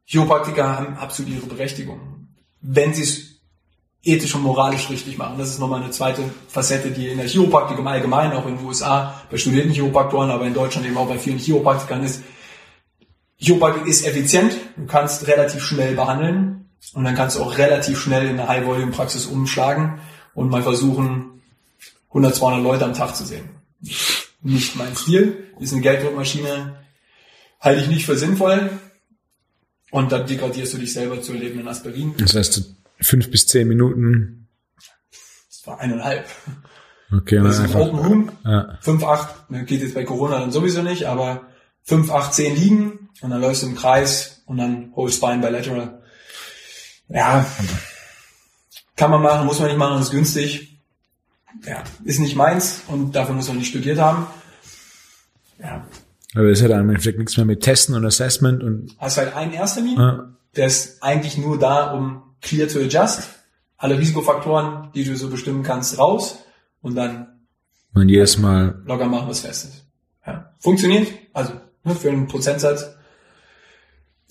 [0.06, 2.28] Chiropraktiker haben absolut ihre Berechtigung.
[2.62, 3.31] Wenn sie es
[4.04, 5.38] ethisch und moralisch richtig machen.
[5.38, 8.66] Das ist nochmal eine zweite Facette, die in der Chiropraktik im Allgemeinen, auch in den
[8.66, 12.24] USA, bei studierten Chiropraktoren, aber in Deutschland eben auch bei vielen Chiropraktikern ist,
[13.38, 18.28] Chiropraktik ist effizient, du kannst relativ schnell behandeln und dann kannst du auch relativ schnell
[18.28, 20.00] in eine High-Volume-Praxis umschlagen
[20.34, 21.42] und mal versuchen,
[22.10, 23.50] 100, 200 Leute am Tag zu sehen.
[24.42, 26.76] Nicht mein Stil, ist eine Gelddruckmaschine,
[27.60, 28.72] halte ich nicht für sinnvoll
[29.92, 32.16] und dann degradierst du dich selber zu lebenden Aspirin.
[32.18, 34.48] Das heißt, fünf bis zehn Minuten.
[35.50, 36.26] Das war eineinhalb.
[37.12, 38.00] Okay, Das ist ein Open.
[38.00, 38.78] Room, Ja.
[38.82, 41.48] 5, 8, ne, geht jetzt bei Corona dann sowieso nicht, aber
[41.84, 46.02] 5, 8, 10 liegen und dann läufst du im Kreis und dann Whole Spine Bilateral.
[47.10, 47.46] Ja,
[48.96, 50.80] kann man machen, muss man nicht machen, ist günstig.
[51.66, 54.26] Ja, ist nicht meins und dafür muss man nicht studiert haben.
[55.60, 55.86] Ja,
[56.34, 59.36] Aber das hat dann im Endeffekt nichts mehr mit Testen und Assessment und hast halt
[59.36, 60.30] einen Ersttermin, ja.
[60.56, 63.30] der ist eigentlich nur da, um clear to adjust.
[63.78, 66.40] Alle Risikofaktoren, die du so bestimmen kannst, raus
[66.82, 67.32] und dann
[67.94, 69.84] man jedes Mal locker machen, was Festes.
[70.26, 70.54] Ja.
[70.60, 72.90] Funktioniert, also ne, für einen Prozentsatz,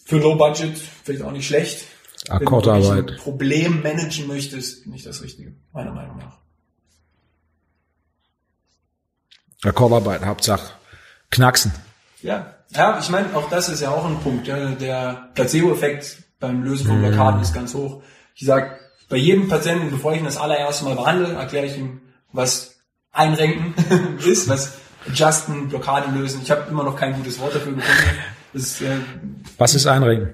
[0.04, 1.86] für Low Budget vielleicht auch nicht schlecht.
[2.26, 3.10] Wenn du Akkordarbeit.
[3.10, 6.38] ein Problem managen möchtest, nicht das Richtige, meiner Meinung nach.
[9.62, 10.72] Akkordarbeit, Hauptsache
[11.30, 11.72] knacksen.
[12.22, 14.46] Ja, ja, ich meine, auch das ist ja auch ein Punkt.
[14.46, 14.70] Ja.
[14.70, 18.02] Der Placebo-Effekt beim Lösen von Blockaden ist ganz hoch.
[18.34, 18.72] Ich sage,
[19.08, 22.00] bei jedem Patienten, bevor ich ihn das allererste Mal behandle, erkläre ich ihm,
[22.32, 22.80] was
[23.12, 23.74] Einrenken
[24.26, 26.40] ist, was Adjusten, Blockade lösen.
[26.42, 28.00] Ich habe immer noch kein gutes Wort dafür gefunden.
[28.52, 28.96] Ist, äh,
[29.58, 30.30] Was ist Einregen?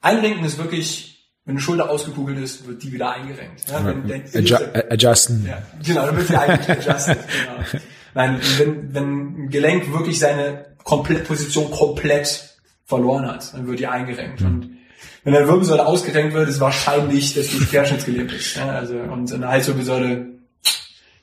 [0.00, 3.68] Einrenken ist wirklich, wenn eine Schulter ausgekugelt ist, wird die wieder eingerenkt.
[3.68, 4.56] Ja, wenn, wenn, Adju
[4.90, 5.46] adjusten.
[5.46, 7.18] ja, genau, dann wird die eigentlich adjusted.
[7.18, 7.82] Genau.
[8.14, 13.86] Nein, wenn, wenn ein Gelenk wirklich seine komplett, Position komplett verloren hat, dann wird die
[13.86, 14.42] eingerenkt.
[14.42, 14.77] Und
[15.24, 18.56] wenn eine Wirbelsäule ausgerenkt wird, ist wahrscheinlich, dass du querschnittsgelähmt bist.
[18.56, 20.26] Ja, also, und eine Halswirbelsäule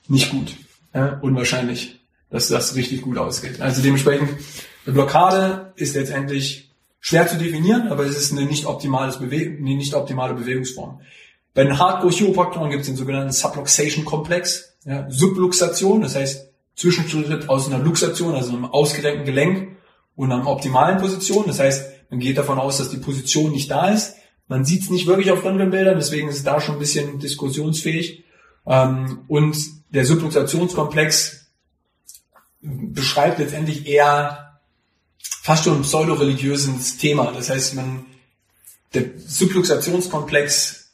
[0.08, 0.54] nicht gut.
[0.94, 3.62] Ja, unwahrscheinlich, dass das richtig gut ausgeht.
[3.62, 4.30] Also dementsprechend,
[4.86, 9.76] eine Blockade ist letztendlich schwer zu definieren, aber es ist eine nicht, optimales Bewe eine
[9.76, 11.02] nicht optimale Bewegungsform.
[11.54, 17.84] Bei den Hardcore-Chiropraktoren gibt es den sogenannten Subluxation-Komplex, ja, Subluxation, das heißt Zwischenschritt aus einer
[17.84, 19.78] Luxation, also einem ausgerenkten Gelenk
[20.16, 21.46] und einer optimalen Position.
[21.48, 24.16] Das heißt, man geht davon aus, dass die Position nicht da ist.
[24.48, 28.24] Man sieht es nicht wirklich auf Röntgenbildern, deswegen ist es da schon ein bisschen diskussionsfähig.
[28.68, 29.58] Ähm, und
[29.90, 31.48] der Subluxationskomplex
[32.62, 34.60] beschreibt letztendlich eher
[35.42, 37.32] fast schon ein pseudo-religiöses Thema.
[37.32, 38.06] Das heißt, man,
[38.94, 40.92] der Subluxationskomplex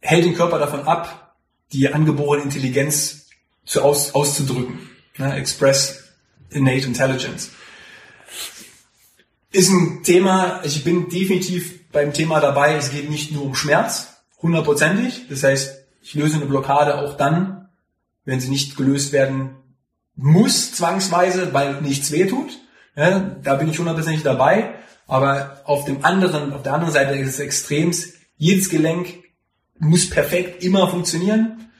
[0.00, 1.36] hält den Körper davon ab,
[1.72, 3.26] die angeborene Intelligenz
[3.64, 4.90] zu aus, auszudrücken.
[5.18, 5.34] Ne?
[5.34, 6.04] Express
[6.50, 7.50] innate intelligence.
[9.52, 14.22] Ist ein Thema, ich bin definitiv beim Thema dabei, es geht nicht nur um Schmerz,
[14.40, 15.26] hundertprozentig.
[15.28, 17.68] Das heißt, ich löse eine Blockade auch dann,
[18.24, 19.56] wenn sie nicht gelöst werden
[20.14, 22.50] muss, zwangsweise, weil nichts wehtut.
[22.94, 24.74] Ja, da bin ich hundertprozentig dabei.
[25.06, 29.24] Aber auf dem anderen, auf der anderen Seite ist es extremst, jedes Gelenk
[29.78, 31.70] muss perfekt immer funktionieren.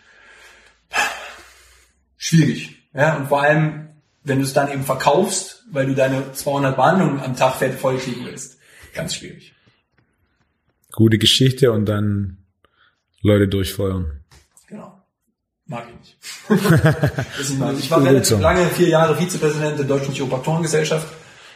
[2.16, 2.88] Schwierig.
[2.92, 3.89] Ja, und vor allem,
[4.22, 8.58] wenn du es dann eben verkaufst, weil du deine 200 Behandlungen am Tag vollkriegen willst.
[8.94, 9.54] Ganz schwierig.
[10.92, 12.38] Gute Geschichte und dann
[13.22, 14.20] Leute durchfeuern.
[14.66, 15.00] Genau.
[15.66, 16.16] Mag ich nicht.
[17.78, 21.06] ich war relativ lange, vier Jahre Vizepräsident der Deutschen Chiropraktorengesellschaft,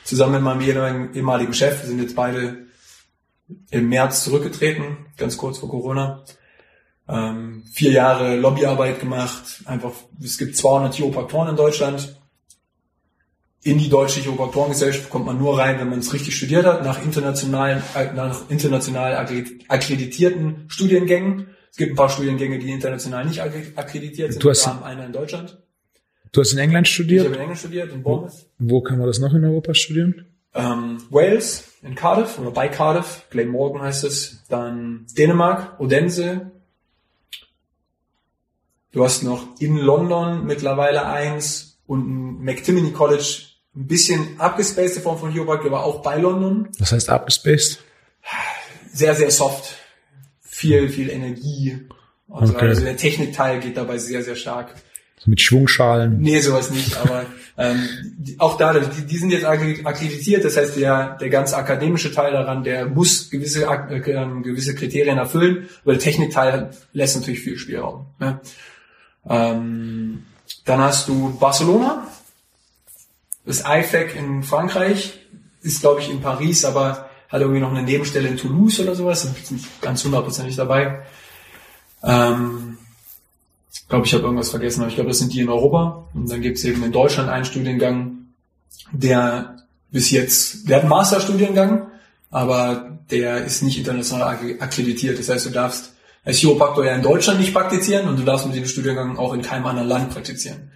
[0.04, 1.80] zusammen mit meinem ehemaligen Chef.
[1.80, 2.66] Wir sind jetzt beide
[3.70, 6.24] im März zurückgetreten, ganz kurz vor Corona.
[7.08, 9.62] Ähm, vier Jahre Lobbyarbeit gemacht.
[9.66, 12.16] Einfach, es gibt 200 Chiropraktoren in Deutschland.
[13.64, 17.02] In die deutsche Chiropraktorengesellschaft kommt man nur rein, wenn man es richtig studiert hat, nach
[17.02, 17.82] internationalen,
[18.14, 19.16] nach international
[19.68, 21.48] akkreditierten Studiengängen.
[21.70, 24.44] Es gibt ein paar Studiengänge, die international nicht akkreditiert sind.
[24.44, 25.58] Du hast, haben einer in Deutschland.
[26.30, 27.22] Du hast in England studiert?
[27.22, 28.34] Ich habe in England studiert, in Bournemouth.
[28.58, 30.26] Wo, wo kann man das noch in Europa studieren?
[30.52, 34.44] Ähm, Wales, in Cardiff, oder bei Cardiff, Glenmorgan heißt es.
[34.50, 36.52] Dann Dänemark, Odense.
[38.92, 45.18] Du hast noch in London mittlerweile eins und ein McTimoney College, ein bisschen abgespacede Form
[45.18, 46.68] von Hioback, aber auch bei London.
[46.78, 47.80] Was heißt abgespaced?
[48.92, 49.76] Sehr, sehr soft.
[50.40, 51.80] Viel, viel Energie.
[52.30, 52.68] Also, Okay.
[52.68, 54.74] also der Technikteil geht dabei sehr, sehr stark.
[55.18, 56.20] So mit Schwungschalen.
[56.20, 57.24] Nee, sowas nicht, aber
[57.56, 61.56] ähm, die, auch da, die, die sind jetzt akkredit- akkreditiert, das heißt, der, der ganze
[61.56, 67.16] akademische Teil daran, der muss gewisse, äh, ähm, gewisse Kriterien erfüllen, aber der Technikteil lässt
[67.16, 68.06] natürlich viel Spielraum.
[68.18, 68.40] Ne?
[69.28, 70.24] Ähm,
[70.64, 72.06] dann hast du Barcelona,
[73.44, 75.18] das IFAC in Frankreich,
[75.62, 79.24] ist glaube ich in Paris, aber hat irgendwie noch eine Nebenstelle in Toulouse oder sowas,
[79.24, 81.02] bin ich nicht ganz hundertprozentig dabei.
[82.02, 82.78] Ähm,
[83.72, 86.08] ich glaube, ich habe irgendwas vergessen, aber ich glaube, das sind die in Europa.
[86.14, 88.28] Und dann gibt es eben in Deutschland einen Studiengang,
[88.92, 89.56] der
[89.90, 91.88] bis jetzt, der hat einen Masterstudiengang,
[92.30, 95.18] aber der ist nicht international ak- akkreditiert.
[95.18, 95.92] Das heißt, du darfst
[96.24, 99.42] als Chiropraktor ja in Deutschland nicht praktizieren und du darfst mit diesem Studiengang auch in
[99.42, 100.70] keinem anderen Land praktizieren.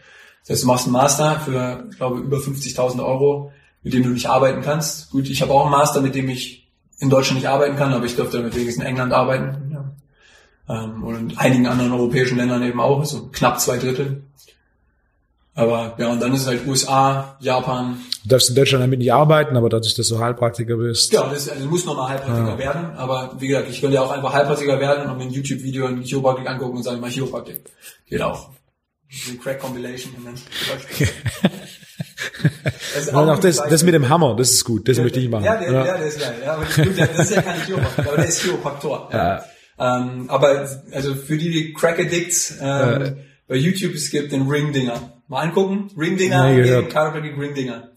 [0.49, 4.09] Das heißt, du machst einen Master für, ich glaube, über 50.000 Euro, mit dem du
[4.09, 5.11] nicht arbeiten kannst.
[5.11, 6.67] Gut, ich habe auch einen Master, mit dem ich
[6.99, 9.71] in Deutschland nicht arbeiten kann, aber ich dürfte damit wenigstens in England arbeiten.
[10.69, 10.85] Ja.
[10.85, 14.23] Ähm, und in einigen anderen europäischen Ländern eben auch, so knapp zwei Drittel.
[15.55, 17.99] Aber ja, und dann ist es halt USA, Japan.
[18.23, 21.13] Du darfst in Deutschland damit nicht arbeiten, aber dadurch, dass du Heilpraktiker bist.
[21.13, 22.97] Ja, das, also du musst nochmal Heilpraktiker werden.
[22.97, 26.03] Aber wie gesagt, ich könnte ja auch einfach Heilpraktiker werden und mir ein YouTube-Video in
[26.03, 27.65] Chiropraktik angucken und sagen, mal Chiropraktik.
[28.07, 28.51] Geht auch.
[29.29, 30.35] Eine Crack Compilation und dann
[32.95, 35.45] Das auch ein das, das mit dem Hammer, das ist gut, das möchte ich machen.
[35.45, 35.83] Ja, der, ja.
[35.97, 36.35] der ist geil.
[36.45, 39.09] Ja, aber gut, der- das ist ja kein Chiropraktor, aber der ist Chiropraktor.
[39.13, 39.45] Ja.
[39.79, 45.21] Ähm, aber also für die Crack Addicts ähm, bei YouTube es gibt den Ringdinger.
[45.29, 45.91] Mal angucken.
[45.97, 46.53] Ringdinger,
[46.89, 47.91] Chiropractic Ringdinger.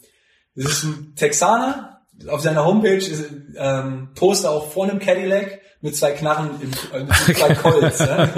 [0.55, 2.01] Das ist ein Texaner.
[2.27, 3.23] Auf seiner Homepage ist
[3.57, 7.99] ähm, Poster auch vor einem Cadillac mit zwei Knarren, im, äh, mit zwei Colts.
[7.99, 8.29] ja.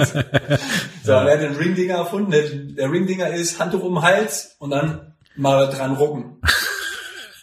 [1.04, 2.32] So, er hat den Ringdinger erfunden.
[2.32, 6.42] Der, der Ringdinger ist Handtuch um den Hals und dann mal dran rucken.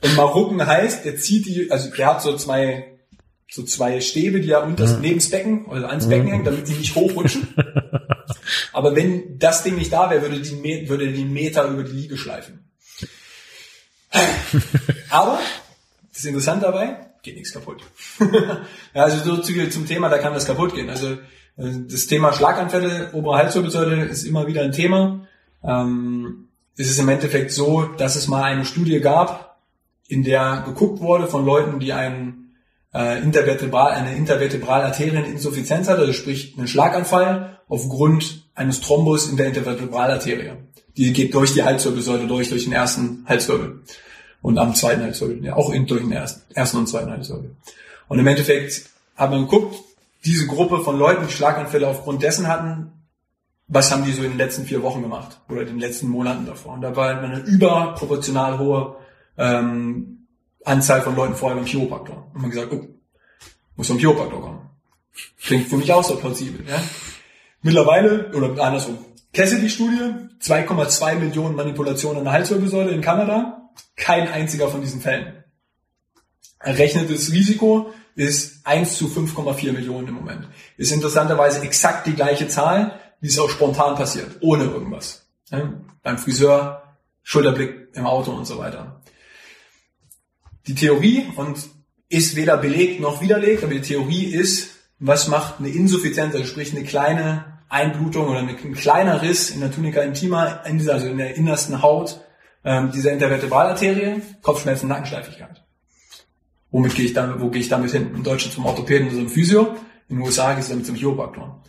[0.03, 2.99] Und mal rucken heißt, er zieht die, also der hat so zwei,
[3.51, 6.73] so zwei Stäbe, die er unter neben das Becken, also ans Becken hängen, damit die
[6.73, 7.49] nicht hochrutschen.
[8.73, 12.17] Aber wenn das Ding nicht da wäre, würde die, würde die Meter über die Liege
[12.17, 12.71] schleifen.
[15.11, 15.39] Aber,
[16.15, 17.83] das Interessante dabei, geht nichts kaputt.
[18.95, 20.89] ja, also so zu, zum Thema, da kann das kaputt gehen.
[20.89, 21.19] Also
[21.61, 25.27] das Thema Schlaganfälle, obere Halswirbelsäule ist immer wieder ein Thema.
[25.63, 29.59] Ähm, es ist im Endeffekt so, dass es mal eine Studie gab,
[30.09, 32.57] in der geguckt wurde von Leuten, die einen
[32.95, 39.47] äh, intervertebral, eine intervertebrale Arterieninsuffizienz hat, also sprich einen Schlaganfall aufgrund eines Thrombus in der
[39.47, 40.53] Intervertebralarterie.
[40.97, 43.83] Die geht durch die Halswirbelsäule durch, durch den ersten Halswirbel
[44.43, 47.55] und am zweiten Halswirbel, ja, auch in, durch den ersten, ersten und zweiten Halswirbel.
[48.09, 49.77] Und im Endeffekt hat man geguckt,
[50.25, 52.93] diese Gruppe von Leuten, die Schlaganfälle aufgrund dessen hatten,
[53.69, 56.45] was haben die so in den letzten vier Wochen gemacht oder in den letzten Monaten
[56.45, 56.75] davor.
[56.75, 58.97] Und da war eine überproportional hohe
[59.39, 60.27] ähm,
[60.65, 62.31] Anzahl von Leuten vorher beim Chiropraktor.
[62.35, 62.89] Und man gesagt, oh,
[63.77, 64.71] muss vom Chiropraktor kommen.
[65.43, 66.67] Klingt für mich auch so plausibel.
[66.69, 66.83] Ja?
[67.63, 68.99] Mittlerweile, oder andersrum,
[69.33, 75.45] Cassidy-Studie, 2,2 Millionen Manipulationen an der Halswirbelsäule in Kanada, kein einziger von diesen Fällen.
[76.59, 80.47] Errechnetes Risiko ist 1 zu 5,4 Millionen im Moment.
[80.77, 85.27] Ist interessanterweise exakt die gleiche Zahl, wie es auch spontan passiert, ohne irgendwas.
[85.51, 85.73] Ja?
[86.03, 86.83] Beim Friseur,
[87.23, 89.01] Schulterblick im Auto und so weiter.
[90.67, 91.59] Die Theorie und
[92.11, 96.73] ist weder belegt noch widerlegt, aber die Theorie ist, was macht eine Insuffizienz, also sprich
[96.73, 101.17] eine kleine Einblutung oder ein kleiner Riss in der Tunica intima, in dieser, also in
[101.17, 102.21] der innersten Haut
[102.65, 105.65] ähm, dieser Intervertebralarterie, Kopfschmerzen, Nackensteifigkeit.
[106.71, 108.15] Womit gehe ich damit, wo gehe ich damit hin?
[108.15, 109.77] In Deutschland zum Orthopäden und zum Physio,
[110.09, 111.63] in den USA gehe ich damit zum Chiropraktor.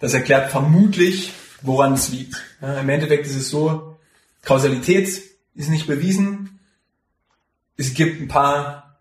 [0.00, 2.36] Das erklärt vermutlich, woran es liegt.
[2.62, 3.96] Ja, Im Endeffekt ist es so,
[4.42, 5.08] Kausalität
[5.54, 6.60] ist nicht bewiesen.
[7.76, 9.00] Es gibt ein paar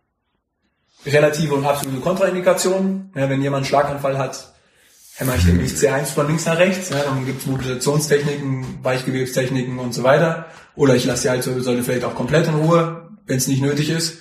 [1.05, 3.11] relative und absolute Kontraindikationen.
[3.15, 4.53] Ja, wenn jemand einen Schlaganfall hat,
[5.15, 6.89] hämmer ich nicht C1 von links nach rechts.
[6.89, 10.47] Ja, dann gibt es Modulationstechniken, Weichgewebstechniken und so weiter.
[10.75, 14.19] Oder ich lasse die Halswirbelsäule vielleicht auch komplett in Ruhe, wenn es nicht nötig ist.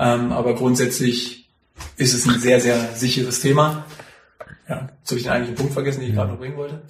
[0.00, 1.50] Ähm, aber grundsätzlich
[1.96, 3.84] ist es ein sehr, sehr sicheres Thema.
[4.68, 6.82] Ja, jetzt habe ich den eigentlichen Punkt vergessen, den ich gerade noch bringen wollte.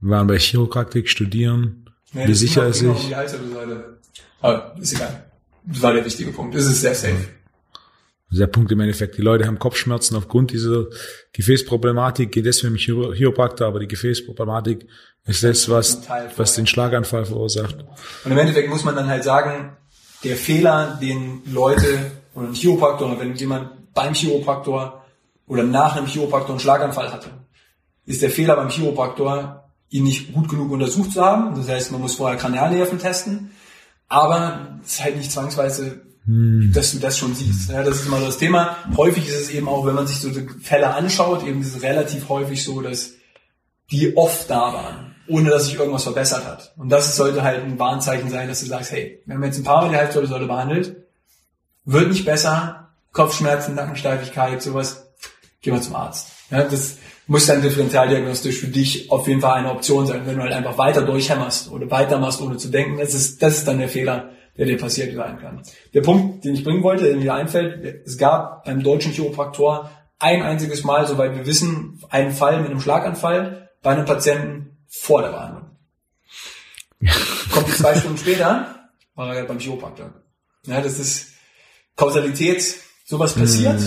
[0.00, 1.88] Wir waren bei Chiropraktik studieren.
[2.12, 2.88] Nee, Wie sicher ist sich?
[2.88, 3.98] um die Halswirbelsäule.
[4.40, 5.24] Aber ist egal.
[5.64, 6.54] Das war der wichtige Punkt.
[6.56, 7.28] Es ist sehr safe.
[8.32, 10.86] Der Punkt im Endeffekt, die Leute haben Kopfschmerzen aufgrund dieser
[11.34, 14.86] Gefäßproblematik, geht deswegen Chiro- Chiropraktor, aber die Gefäßproblematik
[15.26, 17.76] ist das, was, was den Schlaganfall verursacht.
[18.24, 19.76] Und im Endeffekt muss man dann halt sagen,
[20.24, 25.04] der Fehler, den Leute oder ein Chiropraktor, oder wenn jemand beim Chiropraktor
[25.46, 27.30] oder nach einem Chiropraktor einen Schlaganfall hatte,
[28.06, 31.54] ist der Fehler beim Chiropraktor, ihn nicht gut genug untersucht zu haben.
[31.54, 33.50] Das heißt, man muss vorher Kranialnerven testen.
[34.08, 37.70] Aber es ist halt nicht zwangsweise, dass du das schon siehst.
[37.70, 38.76] Ja, das ist immer das Thema.
[38.96, 41.82] Häufig ist es eben auch, wenn man sich so die Fälle anschaut, eben ist es
[41.82, 43.12] relativ häufig so, dass
[43.90, 46.74] die oft da waren, ohne dass sich irgendwas verbessert hat.
[46.76, 49.64] Und das sollte halt ein Warnzeichen sein, dass du sagst, hey, wir haben jetzt ein
[49.64, 50.96] paar Mal die Halswirbelsäule behandelt,
[51.84, 55.12] wird nicht besser, Kopfschmerzen, Nackensteifigkeit, sowas,
[55.60, 56.28] geh mal zum Arzt.
[56.50, 60.42] Ja, das muss dann differentialdiagnostisch für dich auf jeden Fall eine Option sein, wenn du
[60.42, 62.98] halt einfach weiter durchhämmerst oder weitermachst, ohne zu denken.
[62.98, 65.62] Das ist, das ist dann der Fehler, der dir passiert sein kann.
[65.94, 70.42] Der Punkt, den ich bringen wollte, der mir einfällt, es gab beim deutschen Chiropraktor ein
[70.42, 75.30] einziges Mal, soweit wir wissen, einen Fall mit einem Schlaganfall bei einem Patienten vor der
[75.30, 75.70] Behandlung.
[77.50, 80.12] Kommt zwei Stunden später, war er halt beim Chiropraktor.
[80.66, 81.32] Ja, das ist
[81.96, 83.80] Kausalität, sowas passiert.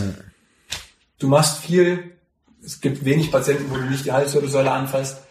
[1.20, 2.18] Du machst viel,
[2.63, 5.22] es gibt wenig Patienten, wo du nicht die Halswirbelsäule anfasst.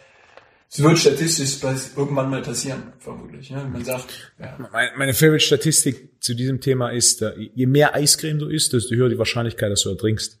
[0.71, 1.61] Es wird statistisch
[1.95, 3.49] irgendwann mal passieren, vermutlich.
[3.49, 3.63] Ja?
[3.63, 8.47] Man sagt, ja, Meine, meine Favorite-Statistik zu diesem Thema ist, äh, je mehr Eiscreme du
[8.47, 10.39] isst, desto höher die Wahrscheinlichkeit, dass du ertrinkst.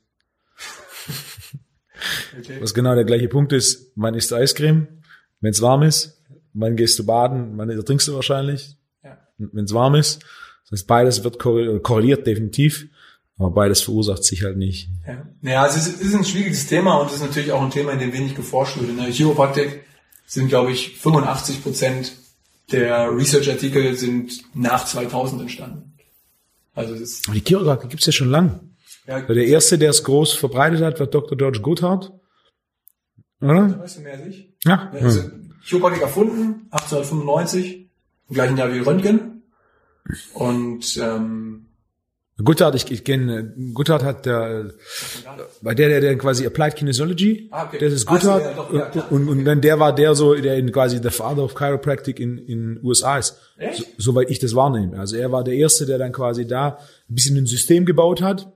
[2.39, 2.57] okay.
[2.59, 5.03] Was genau der gleiche Punkt ist, wann isst Eiscreme?
[5.45, 6.17] Wenn es warm ist.
[6.53, 7.53] Wann gehst du baden?
[7.57, 8.75] Wann ertrinkst du wahrscheinlich?
[9.03, 9.17] Ja.
[9.37, 10.23] Wenn es warm ist.
[10.63, 12.87] Das heißt, beides wird korrel- korreliert definitiv,
[13.37, 14.89] aber beides verursacht sich halt nicht.
[15.05, 17.69] Ja, naja, es ist, es ist ein schwieriges Thema und es ist natürlich auch ein
[17.69, 18.89] Thema, in dem wenig geforscht wird.
[18.89, 19.83] In der Chiropraktik
[20.25, 22.13] sind, glaube ich, 85 Prozent
[22.71, 25.93] der Research-Artikel sind nach 2000 entstanden.
[26.73, 28.59] Also es ist, Aber die Chiropraktik gibt's ja schon lang.
[29.05, 31.37] ja, Der erste, der es groß verbreitet hat, war Dr.
[31.37, 32.11] George Goodhart.
[33.41, 33.79] Oder?
[33.79, 34.54] weißt du mehr als ich?
[34.65, 34.91] Ja.
[34.93, 35.21] Ja, also
[35.63, 37.89] Chiropraktik erfunden, 1895,
[38.29, 39.43] im gleichen Jahr wie Röntgen.
[40.33, 41.65] Und ähm,
[42.43, 44.73] Goodhart, ich, ich kenne, Goodhart hat der,
[45.61, 47.77] bei der, der, der quasi Applied Kinesiology, Ah, okay.
[47.79, 50.35] das ist Ach so, Goodhart, ja, doch, ja, und, und dann der war der so,
[50.35, 53.37] der in quasi der Father of Chiropractic in, in USA ist.
[53.57, 53.77] Echt?
[53.97, 54.99] So, soweit ich das wahrnehme.
[54.99, 56.77] Also er war der Erste, der dann quasi da
[57.09, 58.51] ein bisschen ein System gebaut hat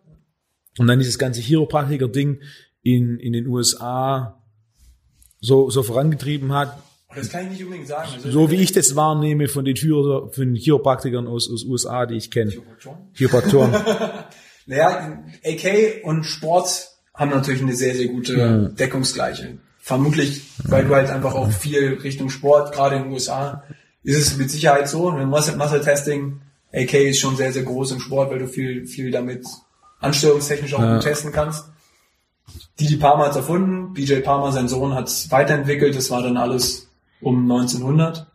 [0.78, 2.42] und dann dieses ganze Chiropraktiker-Ding
[2.82, 4.39] in, in den USA
[5.42, 6.78] so, so vorangetrieben hat,
[7.16, 8.10] das kann ich nicht unbedingt sagen.
[8.14, 12.06] Also, so wie ich das wahrnehme von den, Chiro- von den Chiropraktikern aus, aus USA,
[12.06, 12.52] die ich kenne.
[13.14, 13.74] Chiropraktoren.
[14.68, 19.58] Naja, AK und Sport haben natürlich eine sehr, sehr gute Deckungsgleiche.
[19.80, 23.64] Vermutlich, weil du halt einfach auch viel Richtung Sport, gerade in den USA,
[24.04, 25.10] ist es mit Sicherheit so.
[25.12, 26.42] Mit Muscle, Muscle Testing,
[26.72, 29.44] AK ist schon sehr, sehr groß im Sport, weil du viel, viel damit
[30.02, 31.66] anstellungstechnisch auch gut testen kannst.
[32.80, 36.90] Didi Palmer hat's erfunden, BJ Palmer, sein Sohn, hat's weiterentwickelt, das war dann alles
[37.22, 38.26] um 1900.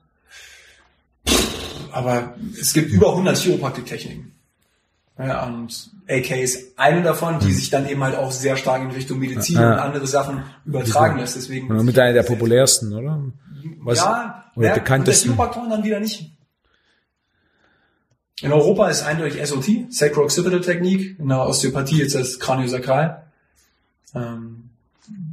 [1.92, 4.32] Aber es gibt über 100 Chiropraktiktechniken.
[5.16, 8.90] Ja, und AK ist eine davon, die sich dann eben halt auch sehr stark in
[8.90, 9.74] Richtung Medizin Ja.
[9.74, 11.36] und andere Sachen übertragen lässt.
[11.36, 13.22] Deswegen mit einer der populärsten, oder?
[13.80, 15.30] Was, ja, oder ja, bekanntesten.
[15.30, 16.32] Und der Chiropraktoren dann wieder nicht.
[18.42, 23.24] In Europa ist eindeutig SOT, Sacro-Occipital Technik, in der Osteopathie jetzt das Kraniosakral.
[24.15, 24.71] Ähm,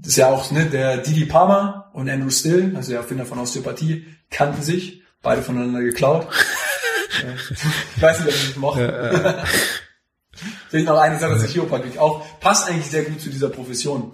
[0.01, 3.39] das ist ja auch ne, der Didi Palmer und Andrew Still, also der Erfinder von
[3.39, 6.27] Osteopathie, kannten sich, beide voneinander geklaut.
[7.95, 9.43] ich weiß nicht, ob ich das mochte.
[10.69, 12.25] Vielleicht noch eine Sache zur Chiropraktik auch.
[12.39, 14.13] Passt eigentlich sehr gut zu dieser Profession.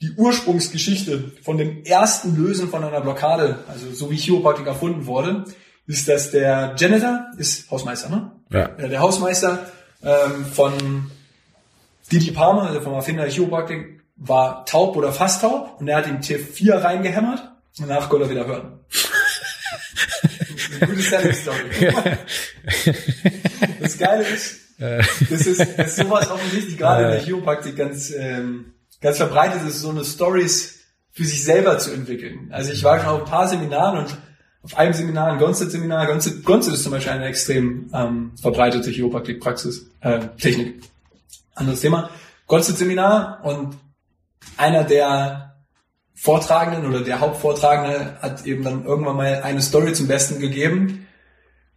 [0.00, 5.44] Die Ursprungsgeschichte von dem ersten Lösen von einer Blockade, also so wie Chiropraktik erfunden wurde,
[5.86, 8.32] ist, dass der Janitor ist Hausmeister, ne?
[8.50, 8.68] Ja.
[8.68, 9.66] Der Hausmeister
[10.02, 11.10] ähm, von
[12.10, 16.06] Didi Palmer, also vom Erfinder der Chiropraktik, war taub oder fast taub und er hat
[16.08, 17.40] ihm T4 reingehämmert
[17.78, 18.80] und danach konnte er wieder hören.
[20.80, 21.92] Eine gute Selling Story.
[23.80, 28.74] das Geile ist, das ist, das ist sowas offensichtlich gerade in der Chiropraktik ganz, ähm,
[29.00, 30.80] ganz verbreitet ist, so eine Stories
[31.12, 32.48] für sich selber zu entwickeln.
[32.50, 34.18] Also ich war schon auf ein paar Seminaren und
[34.62, 39.86] auf einem Seminar, ein Gonstedt-Seminar, Gonstedt, Gonstedt ist zum Beispiel eine extrem ähm, verbreitete Chiropraktik-Praxis,
[40.00, 40.82] äh, Technik.
[41.58, 42.10] Anderes Thema.
[42.46, 43.76] Gonstedt-Seminar und
[44.56, 45.56] einer der
[46.14, 51.06] Vortragenden oder der Hauptvortragende hat eben dann irgendwann mal eine Story zum Besten gegeben,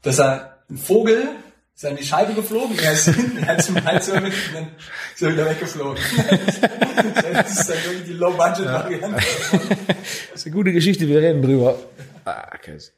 [0.01, 1.27] dass er ein Vogel
[1.75, 4.67] ist an die Scheibe geflogen, er ist hinten, er hat zum Halswirbel und dann
[5.15, 6.03] ist er wieder weggeflogen.
[7.33, 9.17] das ist dann irgendwie die Low-Budget-Variante.
[9.51, 11.79] Das ist eine gute Geschichte, wir reden drüber.
[12.25, 12.93] Ah, krass.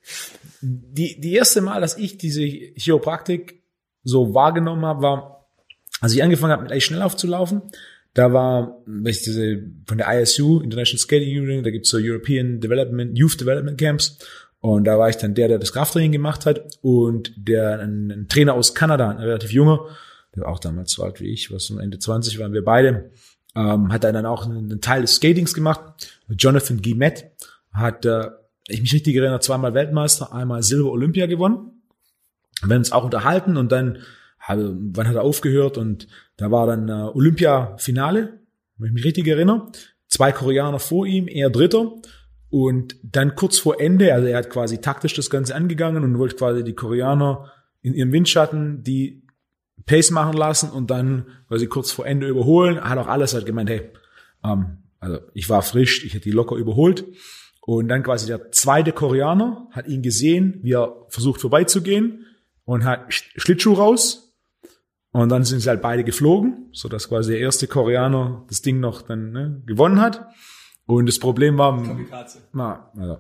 [0.62, 3.64] Die, die erste Mal, dass ich diese Chiropraktik
[4.04, 5.43] so wahrgenommen habe, war,
[6.04, 7.62] als ich angefangen habe, mit Eich schnell aufzulaufen.
[8.14, 13.18] Da war, ich diese, von der ISU, International Skating Union, da gibt's so European Development,
[13.18, 14.18] Youth Development Camps.
[14.60, 16.78] Und da war ich dann der, der das Krafttraining gemacht hat.
[16.82, 19.80] Und der, ein, ein Trainer aus Kanada, ein relativ junger,
[20.36, 23.10] der war auch damals so alt wie ich, was um Ende 20 waren wir beide,
[23.56, 26.10] ähm, hat dann auch einen, einen Teil des Skatings gemacht.
[26.28, 27.32] Jonathan Guimet
[27.72, 28.30] hat, äh,
[28.68, 31.82] ich mich richtig erinnere, zweimal Weltmeister, einmal Silber Olympia gewonnen.
[32.62, 34.00] Wir haben uns auch unterhalten und dann,
[34.44, 35.78] habe, wann hat er aufgehört?
[35.78, 38.40] Und da war dann äh, Olympia-Finale,
[38.78, 39.72] wenn ich mich richtig erinnere.
[40.08, 41.94] Zwei Koreaner vor ihm, er Dritter.
[42.50, 46.36] Und dann kurz vor Ende, also er hat quasi taktisch das Ganze angegangen und wollte
[46.36, 49.24] quasi die Koreaner in ihrem Windschatten die
[49.86, 52.80] Pace machen lassen und dann quasi kurz vor Ende überholen.
[52.80, 53.90] Hat auch alles halt gemeint, hey,
[54.44, 57.06] ähm, also ich war frisch, ich hätte die locker überholt.
[57.66, 62.26] Und dann quasi der zweite Koreaner hat ihn gesehen, wie er versucht vorbeizugehen
[62.66, 64.33] und hat Schlittschuh raus.
[65.14, 68.80] Und dann sind sie halt beide geflogen, so dass quasi der erste Koreaner das Ding
[68.80, 70.28] noch dann ne, gewonnen hat.
[70.88, 71.80] Und das Problem war,
[72.52, 73.18] na, also,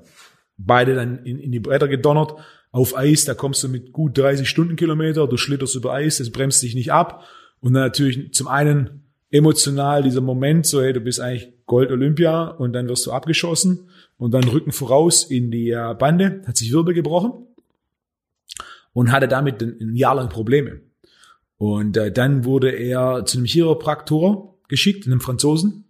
[0.58, 2.34] beide dann in, in die Bretter gedonnert.
[2.72, 6.64] Auf Eis, da kommst du mit gut 30 Stundenkilometer, du schlitterst über Eis, das bremst
[6.64, 7.24] dich nicht ab.
[7.60, 12.46] Und dann natürlich zum einen emotional dieser Moment, so hey, du bist eigentlich Gold Olympia
[12.48, 13.88] und dann wirst du abgeschossen
[14.18, 17.34] und dann Rücken voraus in die äh, Bande, hat sich Wirbel gebrochen
[18.94, 20.82] und hatte damit ein Jahr lang Probleme.
[21.64, 25.86] Und äh, dann wurde er zu einem Chiropraktor geschickt, einem Franzosen,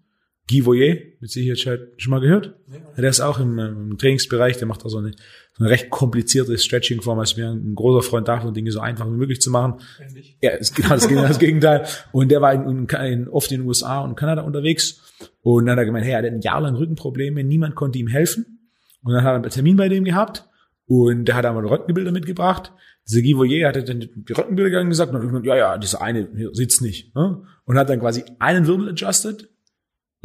[0.47, 2.53] Guy Voyer, mit Sicherheit schon mal gehört.
[2.71, 2.79] Ja.
[3.01, 5.13] Der ist auch im, im Trainingsbereich, der macht da so eine,
[5.57, 7.17] so eine recht komplizierte Stretching-Form.
[7.17, 9.79] Also wir ein großer Freund davon, Dinge so einfach wie möglich zu machen.
[9.99, 10.37] Ähnlich.
[10.43, 11.85] Ja, ist genau das, Gegenteil- das Gegenteil.
[12.11, 15.01] Und der war in, in, oft in den USA und Kanada unterwegs.
[15.41, 18.07] Und dann hat er gemeint, hey, er hat ein Jahr lang Rückenprobleme, niemand konnte ihm
[18.07, 18.59] helfen.
[19.01, 20.47] Und dann hat er einen Termin bei dem gehabt.
[20.85, 22.73] Und der hat einmal Röntgenbilder mitgebracht.
[23.05, 27.13] Guy Voyer hat dann die Röntgenbilder gesagt und gesagt, ja, ja, dieser eine sitzt nicht.
[27.15, 27.43] Ne?
[27.65, 29.49] Und hat dann quasi einen Wirbel adjusted,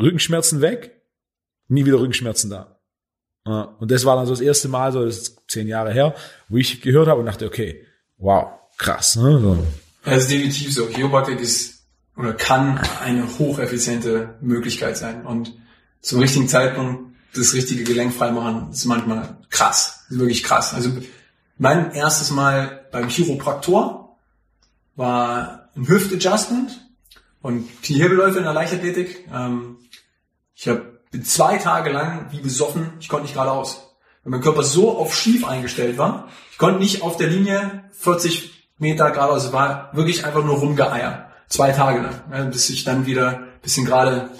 [0.00, 1.02] Rückenschmerzen weg,
[1.68, 2.80] nie wieder Rückenschmerzen da.
[3.44, 6.14] Und das war dann so das erste Mal, so das ist zehn Jahre her,
[6.48, 7.84] wo ich gehört habe und dachte, okay,
[8.18, 9.16] wow, krass.
[9.16, 9.40] Ne?
[9.40, 9.66] So.
[10.04, 10.86] Das ist definitiv so.
[10.86, 15.24] Chiropraktik ist oder kann eine hocheffiziente Möglichkeit sein.
[15.24, 15.54] Und
[16.00, 20.04] zum richtigen Zeitpunkt das richtige Gelenk freimachen, ist manchmal krass.
[20.10, 20.74] Ist wirklich krass.
[20.74, 20.90] Also
[21.58, 24.16] mein erstes Mal beim Chiropraktor
[24.96, 26.80] war ein Hüftadjustment
[27.42, 29.28] und Kniehebelläufe in der Leichtathletik.
[29.32, 29.76] Ähm,
[30.54, 33.94] ich habe zwei Tage lang wie besoffen, ich konnte nicht geradeaus.
[34.24, 38.68] Weil mein Körper so auf schief eingestellt war, ich konnte nicht auf der Linie 40
[38.78, 41.30] Meter geradeaus, war wirklich einfach nur rumgeeier.
[41.48, 44.30] Zwei Tage lang, ja, bis ich dann wieder ein bisschen gerade,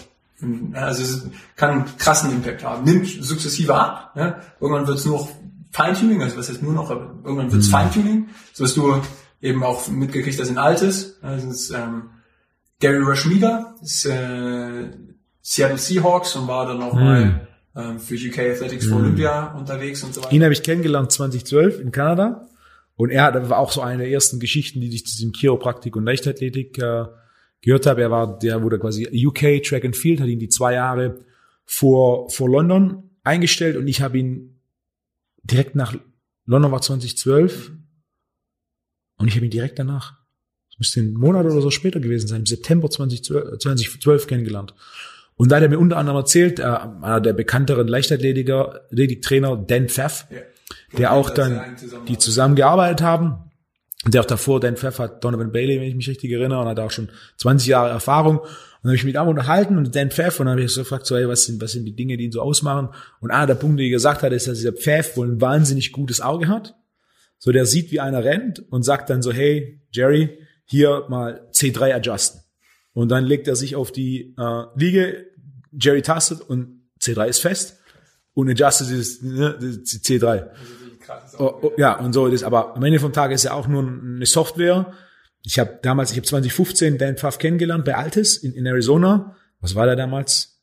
[0.74, 2.84] also es kann einen krassen Impact haben.
[2.84, 4.40] Nimmt sukzessive ab, ja.
[4.60, 5.28] irgendwann wird es nur noch
[5.70, 9.00] Feintuning, also was heißt nur noch, aber irgendwann wird es Feintuning, so dass du
[9.40, 11.18] eben auch mitgekriegt hast in Altes.
[11.20, 12.10] Das ist ähm,
[12.80, 14.90] Gary Rashmiga, ist äh,
[15.42, 20.14] Seattle Seahawks und war dann auch mal ähm, für UK Athletics für Olympia unterwegs und
[20.14, 20.32] so weiter.
[20.32, 22.48] Ihn habe ich kennengelernt 2012 in Kanada.
[22.96, 25.94] Und er hat war auch so eine der ersten Geschichten, die ich zu diesem Chiropraktik
[25.94, 27.04] und Leichtathletik äh,
[27.60, 28.02] gehört habe.
[28.02, 31.20] Er war, der wurde quasi UK Track and Field, hat ihn die zwei Jahre
[31.64, 34.57] vor, vor London eingestellt und ich habe ihn
[35.50, 35.94] direkt nach
[36.46, 37.72] London war 2012.
[39.18, 40.14] Und ich habe ihn direkt danach,
[40.70, 44.74] das müsste ein Monat oder so später gewesen sein, im September 2012, 2012 kennengelernt.
[45.34, 49.88] Und da hat er mir unter anderem erzählt, äh, einer der bekannteren Leichtathletiker, Athletiktrainer Dan
[49.88, 50.38] Pfaff, ja.
[50.98, 51.76] der auch dann,
[52.08, 53.50] die zusammengearbeitet haben,
[54.06, 56.80] der auch davor, Dan Pfaff hat Donovan Bailey, wenn ich mich richtig erinnere, und hat
[56.80, 58.40] auch schon 20 Jahre Erfahrung.
[58.78, 60.72] Und dann habe ich mich mit ihm unterhalten und Dan Pfaff, und dann habe ich
[60.72, 62.90] so gefragt, so, hey, was sind, was sind die Dinge, die ihn so ausmachen?
[63.20, 65.92] Und einer der Punkte, die er gesagt hat, ist, dass dieser Pfaff wohl ein wahnsinnig
[65.92, 66.76] gutes Auge hat.
[67.38, 71.94] So, der sieht, wie einer rennt und sagt dann so, hey, Jerry, hier mal C3
[71.94, 72.40] adjusten.
[72.92, 75.26] Und dann legt er sich auf die äh, Liege,
[75.72, 77.78] Jerry tastet und C3 ist fest
[78.34, 80.48] und adjustet ist ne, C3.
[81.38, 83.82] Oh, oh, ja, und so ist, aber am Ende vom Tag ist ja auch nur
[83.82, 84.92] eine Software.
[85.44, 89.36] Ich habe damals, ich habe 2015 Dan Pfaff kennengelernt bei Altis in, in Arizona.
[89.60, 90.60] Was war der damals?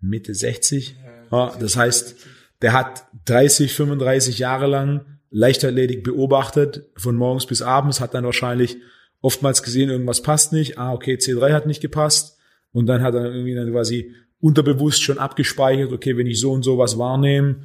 [0.00, 0.96] Mitte 60.
[1.30, 2.16] Ja, das heißt,
[2.62, 8.76] der hat 30, 35 Jahre lang Leichtathletik beobachtet, von morgens bis abends, hat dann wahrscheinlich
[9.20, 10.78] oftmals gesehen, irgendwas passt nicht.
[10.78, 12.38] Ah, okay, C3 hat nicht gepasst.
[12.72, 16.62] Und dann hat er irgendwie dann quasi unterbewusst schon abgespeichert, okay, wenn ich so und
[16.62, 17.64] so was wahrnehme,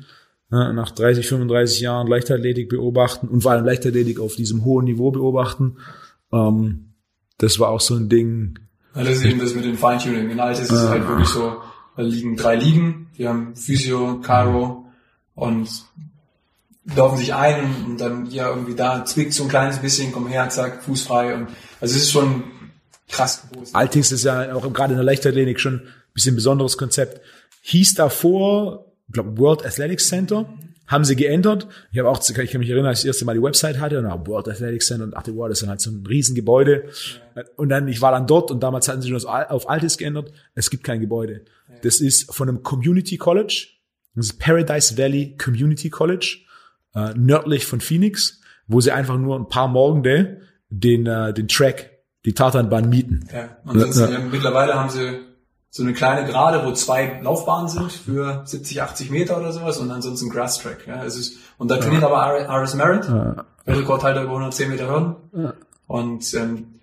[0.50, 5.78] nach 30, 35 Jahren Leichtathletik beobachten und vor allem Leichtathletik auf diesem hohen Niveau beobachten,
[6.32, 6.94] ähm,
[7.38, 8.60] das war auch so ein Ding.
[8.96, 10.30] Ja, das ist eben das mit dem Feintuning.
[10.30, 11.62] In Altes ist es halt wirklich so,
[11.96, 14.86] da liegen drei Ligen, die haben Physio, Cairo
[15.36, 15.70] und
[16.96, 20.50] laufen sich ein und dann ja irgendwie da zwickt so ein kleines bisschen, komm her,
[20.50, 21.48] zack, Fuß frei und
[21.80, 22.44] also es ist schon
[23.08, 23.76] krass groß.
[23.76, 27.22] Altings ist ja auch gerade in der Leichtathletik schon ein bisschen besonderes Konzept.
[27.62, 30.52] Hieß davor, ich glaube, World Athletics Center,
[30.90, 31.68] haben sie geändert.
[31.92, 34.00] Ich habe auch, ich kann mich erinnern, als ich das erste Mal die Website hatte
[34.00, 36.86] und auch World Athletics Center und dachte, wow, das ist halt so ein Riesengebäude.
[37.36, 37.44] Ja.
[37.56, 40.34] Und dann, ich war dann dort und damals hatten sie schon das auf Altes geändert.
[40.56, 41.46] Es gibt kein Gebäude.
[41.70, 41.76] Ja.
[41.84, 43.68] Das ist von einem Community College.
[44.16, 46.40] Das ist Paradise Valley Community College
[46.96, 52.00] äh, nördlich von Phoenix, wo sie einfach nur ein paar Morgende den, äh, den Track,
[52.26, 53.30] die Tartanbahn mieten.
[53.32, 54.20] Ja, ansonsten, ja.
[54.20, 55.29] mittlerweile haben sie
[55.70, 59.92] so eine kleine Gerade, wo zwei Laufbahnen sind für 70, 80 Meter oder sowas und
[59.92, 60.88] ansonsten Grass Track.
[60.88, 62.08] Ja, es ist, und da trainiert ja.
[62.10, 63.46] aber Aris Merritt, ja.
[63.68, 65.16] Rekordhalter über 110 Meter Hürden.
[65.36, 65.54] Ja.
[65.86, 66.80] Und ähm,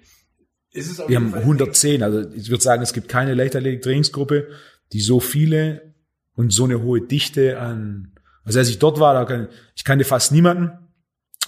[0.73, 4.49] ist es Wir haben 110, also ich würde sagen, es gibt keine Leichtathletik-Trainingsgruppe,
[4.93, 5.95] die so viele
[6.37, 8.13] und so eine hohe Dichte an
[8.47, 10.71] also als ich dort war, da kann, ich kannte fast niemanden.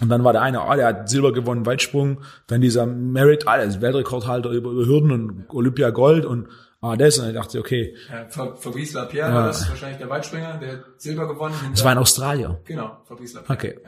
[0.01, 2.21] Und dann war der eine, ah, der hat Silber gewonnen, Weitsprung.
[2.49, 6.49] Dann dieser Merit, ah, der ist Weltrekordhalter über, über Hürden und Olympia Gold und
[6.81, 7.19] ah, das.
[7.19, 7.95] Und ich dachte, okay.
[8.11, 9.47] Ja, Fabrice Lapierre, ja.
[9.47, 11.55] das ist wahrscheinlich der Weitspringer, der hat Silber gewonnen.
[11.71, 12.57] Das war in Australien.
[12.65, 13.59] Genau, Fabrice Lapierre.
[13.59, 13.79] Okay.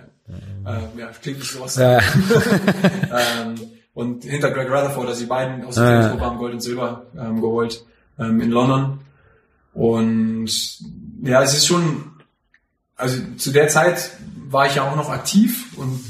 [0.65, 1.77] Ja, äh, ja klingt nicht so was.
[1.77, 1.99] Ja.
[1.99, 3.55] ähm,
[3.95, 6.21] und hinter Greg Rutherford, also die beiden aus dem ja.
[6.21, 7.85] haben Gold und Silber ähm, geholt
[8.19, 9.01] ähm, in London.
[9.73, 10.51] Und
[11.23, 12.11] ja, es ist schon
[13.01, 14.11] also zu der Zeit
[14.49, 16.01] war ich ja auch noch aktiv und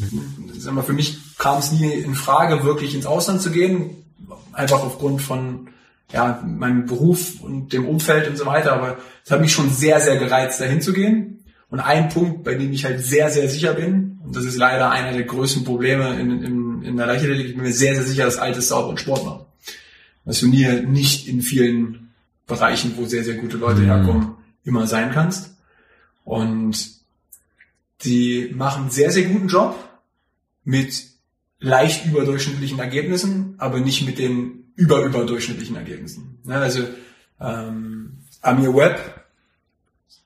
[0.59, 4.05] sag mal, für mich kam es nie in Frage, wirklich ins Ausland zu gehen,
[4.53, 5.69] einfach aufgrund von
[6.13, 10.01] ja, meinem Beruf und dem Umfeld und so weiter, aber es hat mich schon sehr,
[10.01, 11.45] sehr gereizt, dahin zu gehen.
[11.71, 14.91] Und ein Punkt, bei dem ich halt sehr, sehr sicher bin, und das ist leider
[14.91, 18.25] einer der größten Probleme in, in, in der Leichtathletik, ich bin mir sehr, sehr sicher,
[18.25, 19.45] dass Altes sauber und Sport machen.
[20.25, 22.11] Dass du nie, nicht in vielen
[22.47, 23.87] Bereichen, wo sehr, sehr gute Leute mhm.
[23.87, 24.35] herkommen,
[24.65, 25.55] immer sein kannst.
[26.25, 26.91] Und
[28.03, 29.77] die machen sehr, sehr guten Job
[30.65, 31.05] mit
[31.61, 36.39] leicht überdurchschnittlichen Ergebnissen, aber nicht mit den überüberdurchschnittlichen Ergebnissen.
[36.45, 36.83] Ja, also
[37.41, 39.25] ähm, Amir Webb,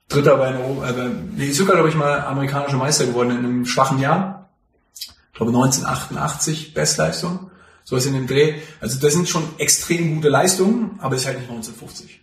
[0.07, 3.65] Dritter bei einer, äh, nee, ist sogar, glaube ich, mal amerikanischer Meister geworden in einem
[3.65, 4.49] schwachen Jahr.
[4.97, 7.51] Ich glaube 1988 Bestleistung,
[7.83, 8.55] sowas in dem Dreh.
[8.79, 12.21] Also das sind schon extrem gute Leistungen, aber es ist halt nicht 1950.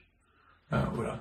[0.70, 1.20] Ja, oder?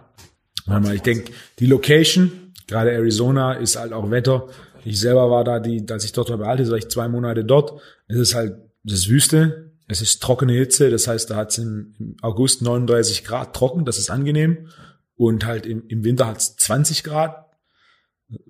[0.67, 2.41] Mal, ich denke, die Location
[2.71, 4.47] Gerade Arizona ist halt auch Wetter.
[4.85, 7.43] Ich selber war da, die, als ich dort war bei Altis, war ich zwei Monate
[7.43, 7.81] dort.
[8.07, 8.55] Es ist halt,
[8.85, 13.23] es ist Wüste, es ist trockene Hitze, das heißt, da hat es im August 39
[13.23, 14.69] Grad trocken, das ist angenehm.
[15.15, 17.45] Und halt im, im Winter hat es 20 Grad.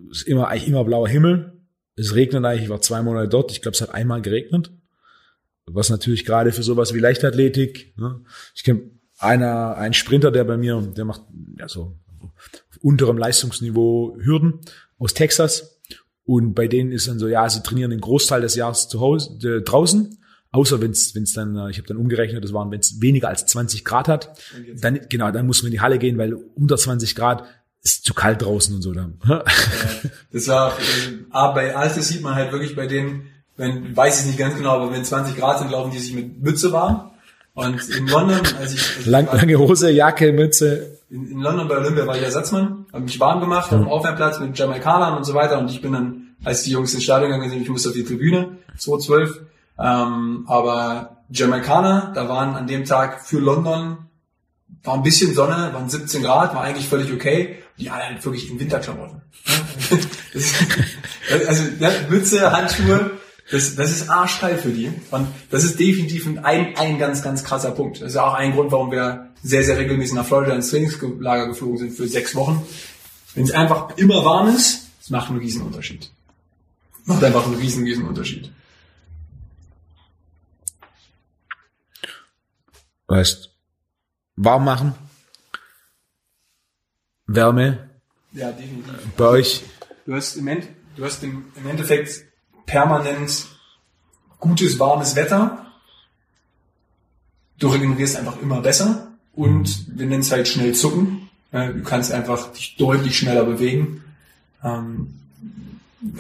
[0.10, 1.62] Ist immer, eigentlich immer blauer Himmel.
[1.96, 4.72] Es regnet eigentlich, ich war zwei Monate dort, ich glaube, es hat einmal geregnet.
[5.66, 8.22] Was natürlich gerade für sowas wie Leichtathletik, ne?
[8.56, 11.22] ich kenne einer, ein Sprinter, der bei mir, der macht
[11.58, 11.98] ja so
[12.82, 14.60] unterem Leistungsniveau Hürden
[14.98, 15.80] aus Texas.
[16.24, 19.38] Und bei denen ist dann so, ja, sie trainieren den Großteil des Jahres zu Hause,
[19.48, 20.18] äh, draußen.
[20.52, 23.46] Außer wenn es dann, äh, ich habe dann umgerechnet, das waren, wenn es weniger als
[23.46, 24.38] 20 Grad hat,
[24.76, 27.46] dann genau, dann muss man in die Halle gehen, weil unter 20 Grad
[27.84, 28.94] ist zu kalt draußen und so.
[28.94, 29.20] Dann.
[30.34, 30.78] das war,
[31.30, 33.28] aber bei Altes sieht man halt wirklich bei denen,
[33.58, 36.42] wenn, weiß ich nicht ganz genau, aber wenn 20 Grad sind, laufen die sich mit
[36.42, 37.12] Mütze warm.
[37.54, 41.78] Und in London, als ich, als Lang, lange Hose, Jacke, Mütze in, in London bei
[41.78, 43.80] Olympia war ich Ersatzmann, habe mich warm gemacht, mhm.
[43.80, 46.94] auf dem Aufwärmplatz mit Jamaikanern und so weiter und ich bin dann, als die Jungs
[46.94, 49.42] ins Stadion gegangen sind, ich musste auf die Tribüne, 2012,
[49.80, 54.10] Ähm, aber Jamaikaner, da waren an dem Tag für London,
[54.84, 57.58] war ein bisschen Sonne, waren 17 Grad, war eigentlich völlig okay.
[57.78, 59.22] Die halt wirklich in Winterklamotten.
[61.48, 63.12] also ja, Mütze, Handschuhe,
[63.50, 64.92] das, das ist arschgeil für die.
[65.12, 68.02] Und das ist definitiv ein, ein ganz, ganz krasser Punkt.
[68.02, 71.78] Das ist auch ein Grund, warum wir sehr, sehr regelmäßig nach Florida ins Trainingslager geflogen
[71.78, 72.62] sind für sechs Wochen.
[73.34, 76.12] Wenn es einfach immer warm ist, das macht einen riesen Unterschied.
[77.06, 78.52] Macht einfach einen riesen, riesen Unterschied.
[83.12, 83.50] Weißt,
[84.38, 84.94] warm machen,
[87.28, 87.90] Wärme.
[88.32, 88.94] Ja, definitiv.
[89.18, 89.64] Bei euch.
[90.06, 92.24] Du hast im, End, du hast im, im Endeffekt
[92.66, 93.48] permanent
[94.40, 95.74] gutes, warmes Wetter.
[97.60, 101.30] Du regenerierst einfach immer besser und wir nennen es halt schnell zucken.
[101.52, 104.06] Du kannst einfach dich deutlich schneller bewegen.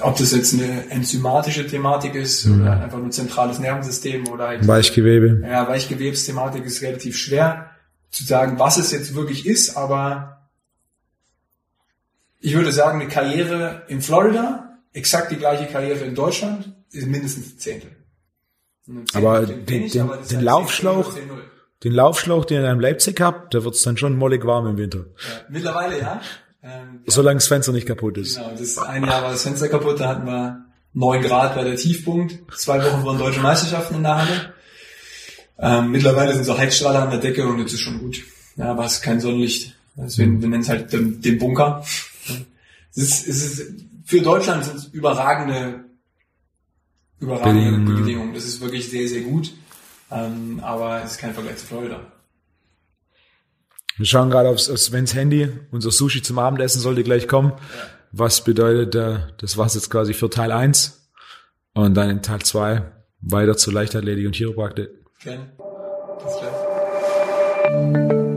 [0.01, 2.61] Ob das jetzt eine enzymatische Thematik ist mhm.
[2.61, 5.41] oder einfach nur zentrales Nervensystem oder halt, Weichgewebe.
[5.47, 7.71] Ja, Weichgewebsthematik ist relativ schwer
[8.11, 10.49] zu sagen, was es jetzt wirklich ist, aber
[12.39, 17.53] ich würde sagen, eine Karriere in Florida, exakt die gleiche Karriere in Deutschland, ist mindestens
[17.53, 17.91] ein Zehntel.
[19.13, 21.13] aber den, den, den, den halt Laufschlauch,
[21.83, 24.99] den Laufschlauch, den ihr in Leipzig habt, da wird's dann schon mollig warm im Winter.
[24.99, 26.21] Ja, mittlerweile ja.
[26.63, 28.35] Ähm, Solange das Fenster nicht kaputt ist.
[28.35, 31.75] Genau, das ein Jahr war das Fenster kaputt, da hatten wir neun Grad bei der
[31.75, 34.53] Tiefpunkt, zwei Wochen waren deutsche Meisterschaften in der Halle.
[35.57, 38.23] Ähm, mittlerweile sind so Heizstrahler an der Decke und jetzt ist schon gut.
[38.57, 39.75] Ja, aber es ist kein Sonnenlicht.
[39.95, 41.83] Deswegen, wir nennen es halt den, den Bunker.
[42.93, 43.73] Es ist, es ist,
[44.05, 45.85] für Deutschland sind es überragende,
[47.19, 48.03] überragende Bedingungen.
[48.03, 48.33] Bedingungen.
[48.33, 49.53] Das ist wirklich sehr, sehr gut.
[50.09, 52.11] Ähm, aber es ist kein Vergleich zu Florida.
[53.97, 55.49] Wir schauen gerade auf Svens Handy.
[55.71, 57.53] Unser Sushi zum Abendessen sollte gleich kommen.
[58.11, 61.09] Was bedeutet, äh, das war's jetzt quasi für Teil 1.
[61.73, 62.83] Und dann in Teil 2
[63.21, 64.89] weiter zu Leichtathletik und Chiropraktik.
[65.19, 65.39] Okay.
[66.23, 68.30] Bis gleich.